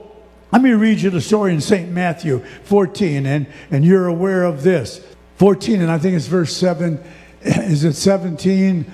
let 0.51 0.61
me 0.61 0.71
read 0.71 0.99
you 1.01 1.09
the 1.09 1.21
story 1.21 1.53
in 1.53 1.61
St. 1.61 1.89
Matthew 1.91 2.43
14, 2.63 3.25
and, 3.25 3.47
and 3.69 3.85
you're 3.85 4.07
aware 4.07 4.43
of 4.43 4.63
this. 4.63 5.05
14, 5.37 5.81
and 5.81 5.91
I 5.91 5.99
think 5.99 6.15
it's 6.15 6.25
verse 6.25 6.55
7. 6.55 7.01
Is 7.41 7.83
it 7.83 7.93
17? 7.93 8.91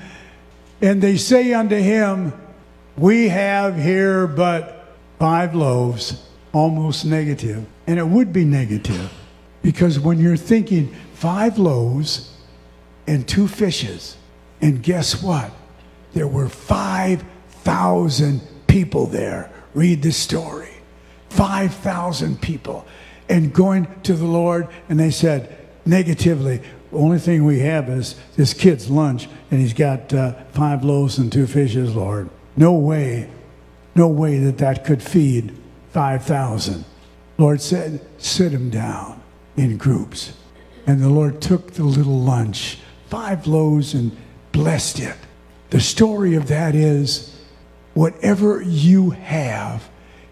And 0.81 1.01
they 1.01 1.17
say 1.17 1.53
unto 1.53 1.77
him, 1.77 2.33
We 2.97 3.29
have 3.29 3.81
here 3.81 4.27
but 4.27 4.95
five 5.17 5.55
loaves, 5.55 6.27
almost 6.53 7.05
negative. 7.05 7.65
And 7.87 7.99
it 7.99 8.07
would 8.07 8.33
be 8.33 8.43
negative 8.43 9.11
because 9.61 9.99
when 9.99 10.19
you're 10.19 10.37
thinking 10.37 10.95
five 11.15 11.57
loaves 11.57 12.31
and 13.07 13.27
two 13.27 13.47
fishes, 13.47 14.17
and 14.61 14.83
guess 14.83 15.21
what? 15.21 15.51
There 16.13 16.27
were 16.27 16.49
5,000 16.49 18.41
people 18.67 19.05
there. 19.07 19.51
Read 19.73 20.01
the 20.01 20.11
story 20.11 20.69
5,000 21.29 22.41
people. 22.41 22.85
And 23.27 23.53
going 23.53 23.87
to 24.03 24.13
the 24.13 24.25
Lord, 24.25 24.69
and 24.87 24.99
they 24.99 25.11
said 25.11 25.57
negatively, 25.85 26.61
the 26.91 26.97
only 26.97 27.19
thing 27.19 27.43
we 27.43 27.59
have 27.59 27.89
is 27.89 28.15
this 28.37 28.53
kid's 28.53 28.89
lunch, 28.89 29.27
and 29.51 29.59
he's 29.59 29.73
got 29.73 30.13
uh, 30.13 30.33
five 30.53 30.85
loaves 30.85 31.17
and 31.17 31.31
two 31.31 31.47
fishes, 31.47 31.93
Lord. 31.93 32.29
No 32.55 32.73
way, 32.73 33.29
no 33.95 34.07
way 34.07 34.39
that 34.39 34.59
that 34.59 34.85
could 34.85 35.03
feed 35.03 35.53
5,000. 35.91 36.85
Lord 37.37 37.61
said, 37.61 37.99
sit 38.17 38.53
him 38.53 38.69
down 38.69 39.21
in 39.57 39.77
groups. 39.77 40.33
And 40.87 41.01
the 41.01 41.09
Lord 41.09 41.41
took 41.41 41.73
the 41.73 41.83
little 41.83 42.19
lunch, 42.19 42.79
five 43.09 43.47
loaves, 43.47 43.93
and 43.93 44.15
blessed 44.51 44.99
it. 44.99 45.15
The 45.71 45.81
story 45.81 46.35
of 46.35 46.47
that 46.47 46.75
is 46.75 47.35
whatever 47.93 48.61
you 48.61 49.11
have, 49.11 49.89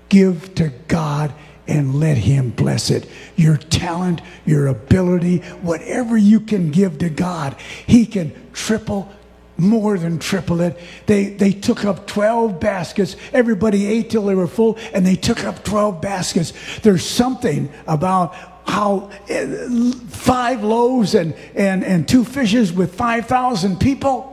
give 0.09 0.53
to 0.55 0.71
God 0.87 1.33
and 1.67 1.95
let 1.99 2.17
Him 2.17 2.51
bless 2.51 2.89
it. 2.89 3.09
Your 3.35 3.57
talent, 3.57 4.21
your 4.45 4.67
ability, 4.67 5.39
whatever 5.61 6.17
you 6.17 6.39
can 6.39 6.71
give 6.71 6.99
to 6.99 7.09
God, 7.09 7.55
He 7.87 8.05
can 8.05 8.33
triple, 8.53 9.11
more 9.57 9.97
than 9.97 10.19
triple 10.19 10.61
it. 10.61 10.79
They, 11.05 11.25
they 11.29 11.51
took 11.51 11.85
up 11.85 12.07
12 12.07 12.59
baskets. 12.59 13.15
Everybody 13.31 13.85
ate 13.85 14.09
till 14.09 14.25
they 14.25 14.35
were 14.35 14.47
full, 14.47 14.77
and 14.93 15.05
they 15.05 15.15
took 15.15 15.43
up 15.43 15.63
12 15.63 16.01
baskets. 16.01 16.53
There's 16.81 17.05
something 17.05 17.71
about 17.87 18.35
how 18.65 19.09
eh, 19.29 19.91
five 20.07 20.63
loaves 20.63 21.15
and, 21.15 21.33
and, 21.55 21.83
and 21.83 22.07
two 22.07 22.23
fishes 22.23 22.71
with 22.71 22.95
5,000 22.95 23.79
people 23.79 24.29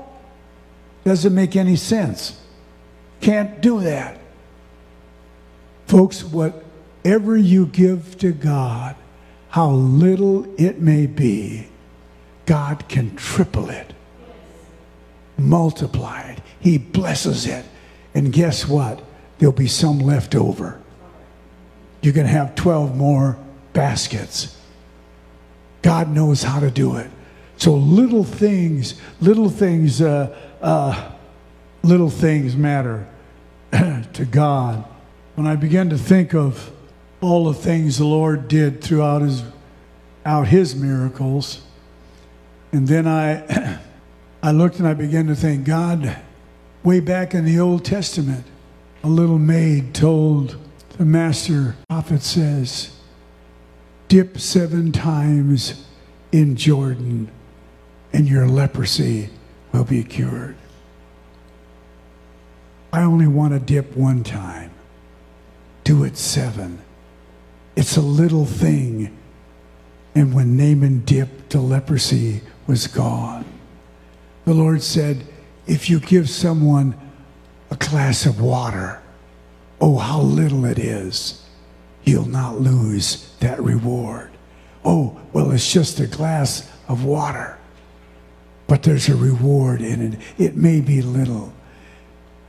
doesn't 1.05 1.35
make 1.35 1.57
any 1.57 1.77
sense. 1.77 2.41
Can't 3.21 3.61
do 3.61 3.81
that. 3.81 4.19
Folks, 5.87 6.23
whatever 6.23 7.37
you 7.37 7.67
give 7.67 8.19
to 8.19 8.33
God, 8.33 8.97
how 9.49 9.71
little 9.71 10.47
it 10.61 10.81
may 10.81 11.07
be, 11.07 11.67
God 12.47 12.89
can 12.89 13.17
triple 13.17 13.71
it, 13.71 13.93
multiply 15.37 16.23
it. 16.23 16.41
He 16.61 16.79
blesses 16.79 17.47
it. 17.47 17.65
And 18.15 18.33
guess 18.33 18.69
what? 18.69 19.03
There'll 19.39 19.53
be 19.53 19.69
some 19.69 19.99
left 19.99 20.35
over. 20.35 20.81
You 22.03 22.13
can 22.13 22.27
have 22.27 22.55
12 22.55 22.97
more 22.97 23.39
baskets. 23.73 24.57
God 25.83 26.11
knows 26.11 26.43
how 26.43 26.61
to 26.61 26.71
do 26.71 26.97
it. 26.97 27.11
So 27.57 27.75
little 27.75 28.25
things, 28.25 29.01
little 29.21 29.49
things, 29.51 30.01
uh, 30.01 30.37
uh, 30.63 31.13
little 31.83 32.11
things 32.11 32.57
matter 32.57 33.07
to 33.73 34.27
God. 34.31 34.85
When 35.35 35.47
I 35.47 35.57
began 35.57 35.91
to 35.91 35.99
think 35.99 36.35
of 36.35 36.71
all 37.21 37.45
the 37.45 37.55
things 37.55 37.99
the 37.99 38.07
Lord 38.07 38.49
did 38.49 38.83
throughout 38.83 39.23
His, 39.23 39.43
out 40.25 40.49
His 40.49 40.75
miracles, 40.75 41.61
and 42.73 42.89
then 42.89 43.07
I, 43.07 43.79
I 44.43 44.53
looked 44.53 44.79
and 44.79 44.89
I 44.89 44.95
began 44.95 45.27
to 45.27 45.35
think, 45.35 45.65
God, 45.65 46.17
way 46.83 47.01
back 47.01 47.35
in 47.35 47.45
the 47.45 47.61
Old 47.61 47.85
Testament, 47.85 48.45
a 49.03 49.09
little 49.09 49.39
maid 49.39 49.95
told 49.95 50.57
the 50.97 51.05
master 51.05 51.77
prophet 51.89 52.23
says, 52.23 52.97
dip 54.11 54.41
seven 54.41 54.91
times 54.91 55.87
in 56.33 56.57
Jordan, 56.57 57.31
and 58.13 58.29
your 58.29 58.49
leprosy 58.49 59.31
will 59.73 59.85
be 59.85 60.03
cured. 60.03 60.57
I 62.93 63.03
only 63.03 63.29
want 63.29 63.53
to 63.53 63.61
dip 63.61 63.97
one 63.97 64.25
time. 64.25 64.73
Do 65.85 66.03
it 66.03 66.17
seven. 66.17 66.81
It's 67.77 67.97
a 67.97 68.01
little 68.01 68.47
thing. 68.47 69.17
And 70.17 70.35
when 70.35 70.57
Naaman 70.57 71.05
dipped, 71.05 71.51
the 71.51 71.61
leprosy 71.61 72.41
was 72.67 72.89
gone. 72.89 73.45
The 74.45 74.55
Lord 74.55 74.83
said, 74.83 75.25
if 75.69 75.89
you 75.89 76.01
give 76.01 76.29
someone 76.29 76.99
a 77.71 77.77
glass 77.77 78.27
of 78.27 78.41
water, 78.41 79.01
oh, 79.81 79.99
how 79.99 80.21
little 80.21 80.65
it 80.65 80.81
is, 80.81 81.47
you'll 82.05 82.29
not 82.29 82.61
lose 82.61 83.35
that 83.41 83.61
reward. 83.63 84.31
Oh, 84.85 85.21
well, 85.33 85.51
it's 85.53 85.71
just 85.71 86.01
a 86.01 86.07
glass 86.07 86.71
of 86.89 87.05
water, 87.05 87.59
but 88.67 88.83
there's 88.83 89.09
a 89.09 89.17
reward 89.17 89.83
in 89.83 90.13
it. 90.13 90.21
It 90.39 90.57
may 90.57 90.81
be 90.81 91.03
little. 91.03 91.53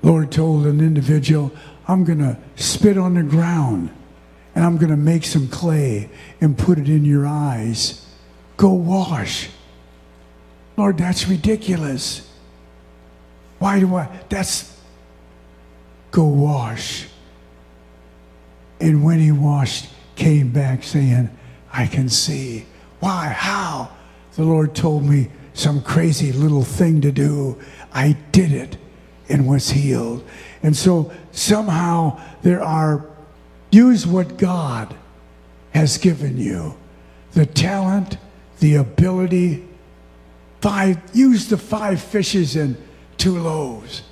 Lord 0.04 0.32
told 0.32 0.66
an 0.66 0.80
individual, 0.80 1.52
I'm 1.88 2.04
going 2.04 2.20
to 2.20 2.38
spit 2.56 2.98
on 2.98 3.16
the 3.16 3.24
ground 3.24 3.90
and 4.56 4.66
I'm 4.66 4.78
going 4.78 4.90
to 4.90 4.98
make 4.98 5.24
some 5.26 5.48
clay 5.48 6.10
and 6.40 6.58
put 6.58 6.78
it 6.78 6.90
in 6.90 7.06
your 7.06 7.26
eyes. 7.26 8.06
Go 8.58 8.74
wash. 8.74 9.50
Lord, 10.78 10.98
that's 10.98 11.28
ridiculous. 11.28 12.30
Why 13.60 13.80
do 13.80 13.96
I? 13.96 14.10
That's. 14.30 14.76
Go 16.12 16.26
wash. 16.26 17.08
And 18.82 19.04
when 19.04 19.20
he 19.20 19.32
washed, 19.32 19.89
came 20.15 20.52
back 20.52 20.84
saying, 20.84 21.30
I 21.72 21.86
can 21.86 22.10
see. 22.10 22.65
Why? 23.00 23.28
How? 23.28 23.91
The 24.36 24.44
Lord 24.44 24.76
told 24.76 25.04
me 25.04 25.30
some 25.54 25.82
crazy 25.82 26.32
little 26.32 26.63
thing 26.63 27.02
to 27.02 27.12
do. 27.12 27.60
I 27.94 28.17
did 28.32 28.52
it 28.52 28.78
and 29.30 29.48
was 29.48 29.70
healed. 29.70 30.28
And 30.63 30.76
so 30.76 31.12
somehow 31.32 32.20
there 32.41 32.63
are, 32.63 33.06
use 33.72 34.08
what 34.08 34.38
God 34.38 34.96
has 35.74 35.98
given 35.98 36.38
you 36.38 36.78
the 37.34 37.46
talent, 37.46 38.17
the 38.60 38.76
ability. 38.76 39.65
Five, 40.60 41.00
use 41.13 41.48
the 41.48 41.58
five 41.58 42.02
fishes 42.02 42.58
and 42.58 42.76
two 43.17 43.39
loaves. 43.39 44.04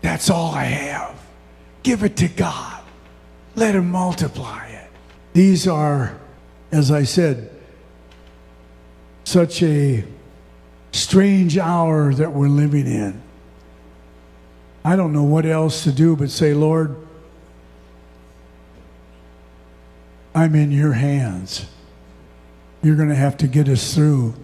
That's 0.00 0.30
all 0.30 0.52
I 0.52 0.64
have. 0.64 1.16
Give 1.84 2.02
it 2.02 2.16
to 2.16 2.28
God. 2.28 2.73
Let 3.54 3.74
Him 3.74 3.90
multiply 3.90 4.66
it. 4.66 4.90
These 5.32 5.66
are, 5.66 6.18
as 6.72 6.90
I 6.90 7.04
said, 7.04 7.50
such 9.24 9.62
a 9.62 10.04
strange 10.92 11.58
hour 11.58 12.12
that 12.14 12.32
we're 12.32 12.48
living 12.48 12.86
in. 12.86 13.20
I 14.84 14.96
don't 14.96 15.12
know 15.12 15.24
what 15.24 15.46
else 15.46 15.84
to 15.84 15.92
do 15.92 16.14
but 16.14 16.30
say, 16.30 16.52
Lord, 16.54 16.96
I'm 20.34 20.54
in 20.54 20.72
your 20.72 20.92
hands. 20.92 21.66
You're 22.82 22.96
going 22.96 23.08
to 23.08 23.14
have 23.14 23.36
to 23.38 23.46
get 23.46 23.68
us 23.68 23.94
through. 23.94 24.34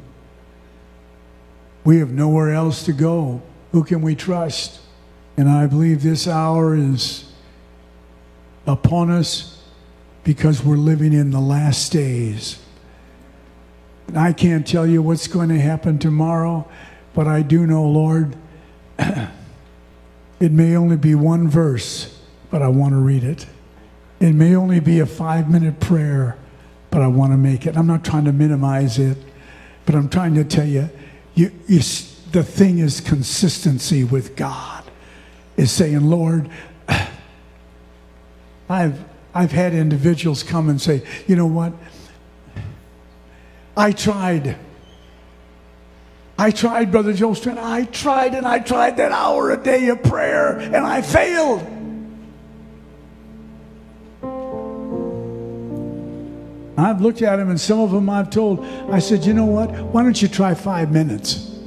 We 1.84 1.98
have 1.98 2.10
nowhere 2.10 2.52
else 2.52 2.84
to 2.84 2.92
go. 2.92 3.42
Who 3.72 3.84
can 3.84 4.00
we 4.00 4.14
trust? 4.14 4.80
And 5.36 5.48
I 5.48 5.66
believe 5.66 6.02
this 6.02 6.26
hour 6.26 6.74
is 6.74 7.29
upon 8.66 9.10
us 9.10 9.62
because 10.24 10.64
we're 10.64 10.76
living 10.76 11.12
in 11.12 11.30
the 11.30 11.40
last 11.40 11.92
days. 11.92 12.58
I 14.14 14.32
can't 14.32 14.66
tell 14.66 14.86
you 14.86 15.02
what's 15.02 15.26
going 15.26 15.48
to 15.50 15.60
happen 15.60 15.98
tomorrow, 15.98 16.68
but 17.14 17.26
I 17.26 17.42
do 17.42 17.66
know, 17.66 17.84
Lord, 17.84 18.36
it 18.98 20.52
may 20.52 20.76
only 20.76 20.96
be 20.96 21.14
one 21.14 21.48
verse, 21.48 22.20
but 22.50 22.62
I 22.62 22.68
want 22.68 22.92
to 22.92 22.98
read 22.98 23.24
it. 23.24 23.46
It 24.18 24.34
may 24.34 24.54
only 24.54 24.80
be 24.80 25.00
a 25.00 25.06
five 25.06 25.50
minute 25.50 25.80
prayer, 25.80 26.36
but 26.90 27.02
I 27.02 27.06
want 27.06 27.32
to 27.32 27.36
make 27.36 27.66
it. 27.66 27.76
I'm 27.76 27.86
not 27.86 28.04
trying 28.04 28.24
to 28.24 28.32
minimize 28.32 28.98
it, 28.98 29.16
but 29.86 29.94
I'm 29.94 30.08
trying 30.08 30.34
to 30.34 30.44
tell 30.44 30.66
you, 30.66 30.90
you, 31.34 31.50
you 31.66 31.80
the 32.32 32.42
thing 32.42 32.78
is 32.78 33.00
consistency 33.00 34.04
with 34.04 34.36
God, 34.36 34.84
is 35.56 35.72
saying, 35.72 36.02
Lord, 36.02 36.48
I've, 38.70 39.04
I've 39.34 39.50
had 39.50 39.74
individuals 39.74 40.44
come 40.44 40.68
and 40.68 40.80
say, 40.80 41.02
you 41.26 41.34
know 41.34 41.46
what? 41.46 41.72
I 43.76 43.90
tried. 43.90 44.56
I 46.38 46.52
tried, 46.52 46.92
Brother 46.92 47.12
Joe. 47.12 47.34
I 47.58 47.84
tried 47.84 48.34
and 48.34 48.46
I 48.46 48.60
tried 48.60 48.96
that 48.98 49.10
hour 49.10 49.50
a 49.50 49.56
day 49.56 49.88
of 49.88 50.04
prayer 50.04 50.56
and 50.56 50.76
I 50.76 51.02
failed. 51.02 51.66
I've 56.78 57.00
looked 57.00 57.22
at 57.22 57.36
them 57.36 57.50
and 57.50 57.60
some 57.60 57.80
of 57.80 57.90
them 57.90 58.08
I've 58.08 58.30
told, 58.30 58.64
I 58.90 59.00
said, 59.00 59.26
you 59.26 59.34
know 59.34 59.46
what? 59.46 59.70
Why 59.70 60.04
don't 60.04 60.22
you 60.22 60.28
try 60.28 60.54
five 60.54 60.92
minutes? 60.92 61.58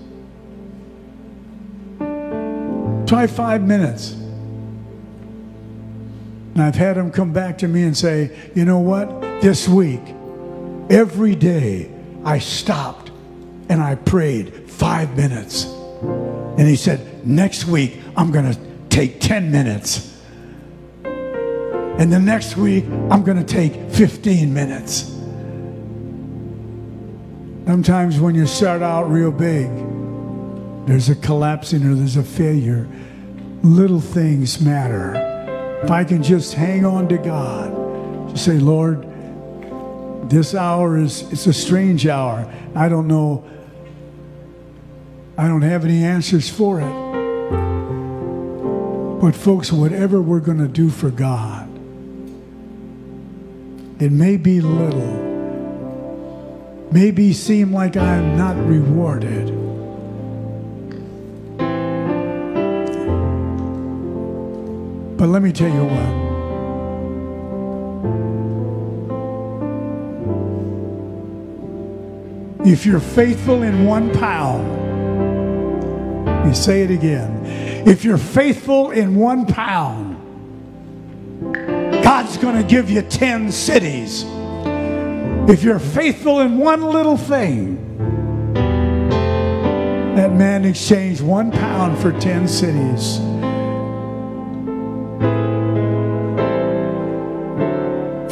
Try 3.06 3.28
five 3.28 3.62
minutes. 3.62 4.23
And 6.54 6.62
I've 6.62 6.76
had 6.76 6.98
them 6.98 7.12
come 7.12 7.34
back 7.34 7.58
to 7.60 7.68
me 7.68 7.84
and 7.84 7.98
say, 7.98 8.36
you 8.54 8.66
know 8.66 8.80
what? 8.80 9.22
This 9.42 9.68
week, 9.68 10.02
every 10.90 11.36
day, 11.36 11.92
I 12.24 12.40
stopped 12.40 13.12
and 13.70 13.82
I 13.82 13.96
prayed 13.96 14.70
five 14.70 15.18
minutes. 15.18 15.66
And 15.66 16.68
he 16.68 16.76
said, 16.76 17.26
next 17.26 17.66
week, 17.66 18.00
I'm 18.16 18.32
going 18.32 18.54
to 18.54 18.60
take 18.90 19.20
10 19.20 19.52
minutes. 19.52 20.22
And 21.04 22.12
the 22.12 22.20
next 22.20 22.56
week, 22.56 22.86
I'm 23.10 23.24
going 23.24 23.38
to 23.38 23.44
take 23.44 23.74
15 23.92 24.54
minutes. 24.54 25.10
Sometimes 27.66 28.20
when 28.20 28.36
you 28.36 28.46
start 28.46 28.82
out 28.82 29.10
real 29.10 29.32
big, 29.32 29.70
there's 30.86 31.10
a 31.10 31.16
collapsing 31.16 31.84
or 31.86 31.96
there's 31.96 32.18
a 32.18 32.24
failure. 32.24 32.88
Little 33.64 34.02
things 34.02 34.62
matter. 34.62 35.23
If 35.84 35.92
I 35.92 36.06
can 36.06 36.24
just 36.24 36.54
hang 36.54 36.86
on 36.86 37.10
to 37.10 37.18
God, 37.18 38.40
say, 38.40 38.54
Lord, 38.54 39.06
this 40.30 40.56
hour 40.56 40.98
is 40.98 41.30
it's 41.32 41.46
a 41.46 41.52
strange 41.54 42.08
hour. 42.08 42.50
I 42.74 42.88
don't 42.88 43.08
know. 43.08 43.44
I 45.38 45.50
don't 45.50 45.62
have 45.62 45.84
any 45.84 46.06
answers 46.06 46.50
for 46.50 46.80
it. 46.80 47.04
But 49.20 49.36
folks, 49.36 49.74
whatever 49.74 50.22
we're 50.22 50.40
going 50.40 50.60
to 50.60 50.70
do 50.70 50.90
for 50.90 51.10
God, 51.10 51.68
it 54.02 54.12
may 54.12 54.38
be 54.38 54.62
little, 54.62 55.18
maybe 56.92 57.34
seem 57.34 57.74
like 57.74 57.98
I'm 57.98 58.38
not 58.38 58.56
rewarded. 58.56 59.63
But 65.24 65.30
let 65.30 65.42
me 65.42 65.54
tell 65.54 65.70
you 65.70 65.86
what. 65.86 66.10
If 72.68 72.86
you're 72.86 73.00
faithful 73.00 73.64
in 73.64 73.86
one 73.86 74.12
pound, 74.12 74.68
you 76.46 76.54
say 76.54 76.82
it 76.82 76.92
again. 76.92 77.46
If 77.88 78.04
you're 78.04 78.18
faithful 78.18 78.92
in 78.92 79.16
one 79.16 79.46
pound, 79.46 80.18
God's 82.04 82.36
going 82.36 82.62
to 82.62 82.68
give 82.68 82.90
you 82.90 83.02
10 83.02 83.50
cities. 83.50 84.26
If 85.48 85.64
you're 85.64 85.80
faithful 85.80 86.42
in 86.42 86.58
one 86.58 86.82
little 86.82 87.16
thing, 87.16 87.78
that 90.18 90.34
man 90.34 90.66
exchanged 90.66 91.22
one 91.22 91.50
pound 91.50 91.98
for 92.00 92.12
10 92.12 92.50
cities. 92.50 93.22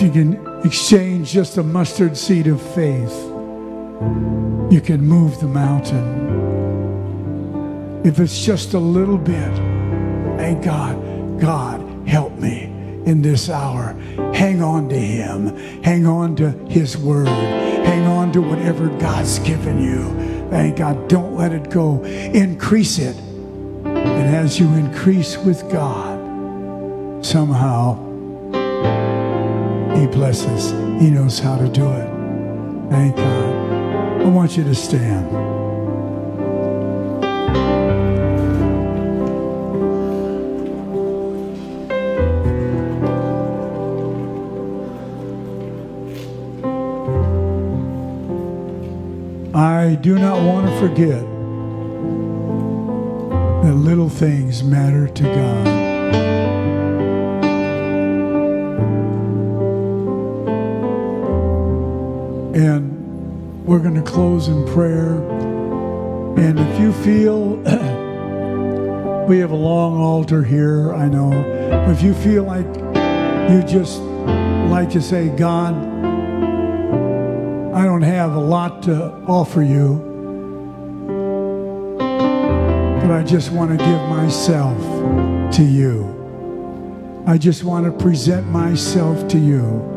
You 0.01 0.09
can 0.09 0.65
exchange 0.65 1.31
just 1.31 1.57
a 1.57 1.63
mustard 1.63 2.17
seed 2.17 2.47
of 2.47 2.59
faith, 2.59 3.13
you 4.71 4.81
can 4.83 4.99
move 4.99 5.39
the 5.39 5.47
mountain. 5.47 6.31
If 8.03 8.19
it's 8.19 8.43
just 8.43 8.73
a 8.73 8.79
little 8.79 9.19
bit, 9.19 9.55
thank 10.37 10.63
God, 10.63 11.39
God, 11.39 12.07
help 12.07 12.33
me 12.39 12.63
in 13.05 13.21
this 13.21 13.47
hour. 13.47 13.93
Hang 14.33 14.63
on 14.63 14.89
to 14.89 14.97
Him. 14.97 15.55
Hang 15.83 16.07
on 16.07 16.35
to 16.37 16.49
His 16.67 16.97
Word. 16.97 17.27
Hang 17.27 18.07
on 18.07 18.31
to 18.31 18.41
whatever 18.41 18.87
God's 18.97 19.37
given 19.37 19.79
you. 19.79 20.49
Thank 20.49 20.77
God. 20.77 21.09
Don't 21.09 21.35
let 21.35 21.51
it 21.51 21.69
go. 21.69 22.03
Increase 22.03 22.97
it. 22.97 23.15
And 23.85 24.35
as 24.35 24.59
you 24.59 24.67
increase 24.69 25.37
with 25.37 25.61
God, 25.71 27.23
somehow 27.23 28.11
He 30.21 30.27
blesses. 30.27 30.69
He 31.01 31.10
knows 31.10 31.39
how 31.39 31.57
to 31.57 31.67
do 31.67 31.84
it. 31.84 32.07
Thank 32.91 33.15
God. 33.15 34.21
I 34.21 34.25
want 34.25 34.55
you 34.55 34.63
to 34.65 34.75
stand. 34.75 35.25
I 49.55 49.95
do 49.95 50.19
not 50.19 50.45
want 50.45 50.67
to 50.67 50.79
forget 50.79 51.23
that 53.63 53.73
little 53.73 54.10
things 54.10 54.63
matter 54.63 55.07
to 55.07 55.23
God. 55.23 55.81
We're 63.71 63.79
going 63.79 63.95
to 63.95 64.01
close 64.01 64.49
in 64.49 64.65
prayer. 64.73 65.13
And 66.38 66.60
if 66.60 66.77
you 66.77 66.91
feel 66.91 67.56
we 69.29 69.39
have 69.39 69.52
a 69.52 69.56
long 69.56 69.98
altar 69.98 70.43
here, 70.43 70.93
I 70.93 71.08
know. 71.08 71.29
But 71.85 71.91
if 71.91 72.02
you 72.04 72.13
feel 72.13 72.43
like 72.43 72.65
you 73.50 73.63
just 73.63 74.02
like 74.69 74.89
to 74.89 75.02
say, 75.02 75.29
God, 75.29 75.73
I 77.73 77.85
don't 77.85 78.02
have 78.02 78.33
a 78.33 78.41
lot 78.41 78.83
to 78.83 79.06
offer 79.25 79.62
you, 79.62 79.96
but 83.02 83.12
I 83.12 83.23
just 83.23 83.54
want 83.54 83.71
to 83.71 83.77
give 83.77 84.02
myself 84.10 84.77
to 85.56 85.63
you. 85.63 87.23
I 87.25 87.37
just 87.37 87.63
want 87.63 87.85
to 87.85 88.04
present 88.04 88.48
myself 88.48 89.29
to 89.29 89.39
you. 89.39 89.90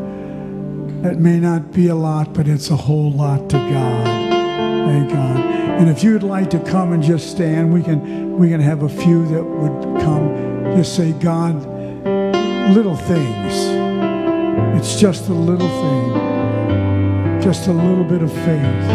It 1.05 1.19
may 1.19 1.39
not 1.39 1.71
be 1.71 1.87
a 1.87 1.95
lot, 1.95 2.33
but 2.33 2.47
it's 2.47 2.71
a 2.71 2.75
whole 2.75 3.11
lot 3.11 3.47
to 3.51 3.57
God. 3.57 4.05
Thank 4.87 5.11
God. 5.11 5.37
And 5.79 5.87
if 5.87 6.03
you'd 6.03 6.23
like 6.23 6.49
to 6.49 6.59
come 6.59 6.93
and 6.93 7.03
just 7.03 7.29
stand, 7.29 7.71
we 7.71 7.83
can 7.83 8.37
we 8.39 8.49
can 8.49 8.59
have 8.59 8.81
a 8.81 8.89
few 8.89 9.27
that 9.27 9.43
would 9.43 10.01
come. 10.01 10.73
Just 10.75 10.95
say, 10.95 11.11
God, 11.11 11.63
little 12.73 12.95
things. 12.95 13.53
It's 14.79 14.99
just 14.99 15.29
a 15.29 15.33
little 15.33 15.69
thing. 15.69 17.39
Just 17.39 17.67
a 17.67 17.71
little 17.71 18.03
bit 18.03 18.23
of 18.23 18.31
faith. 18.31 18.87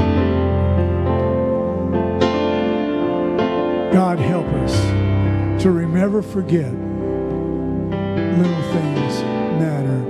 God 3.93 4.19
help 4.19 4.47
us 4.47 5.63
to 5.63 5.71
never 5.87 6.23
forget 6.23 6.73
little 8.37 8.63
things 8.73 9.23
matter 9.61 10.01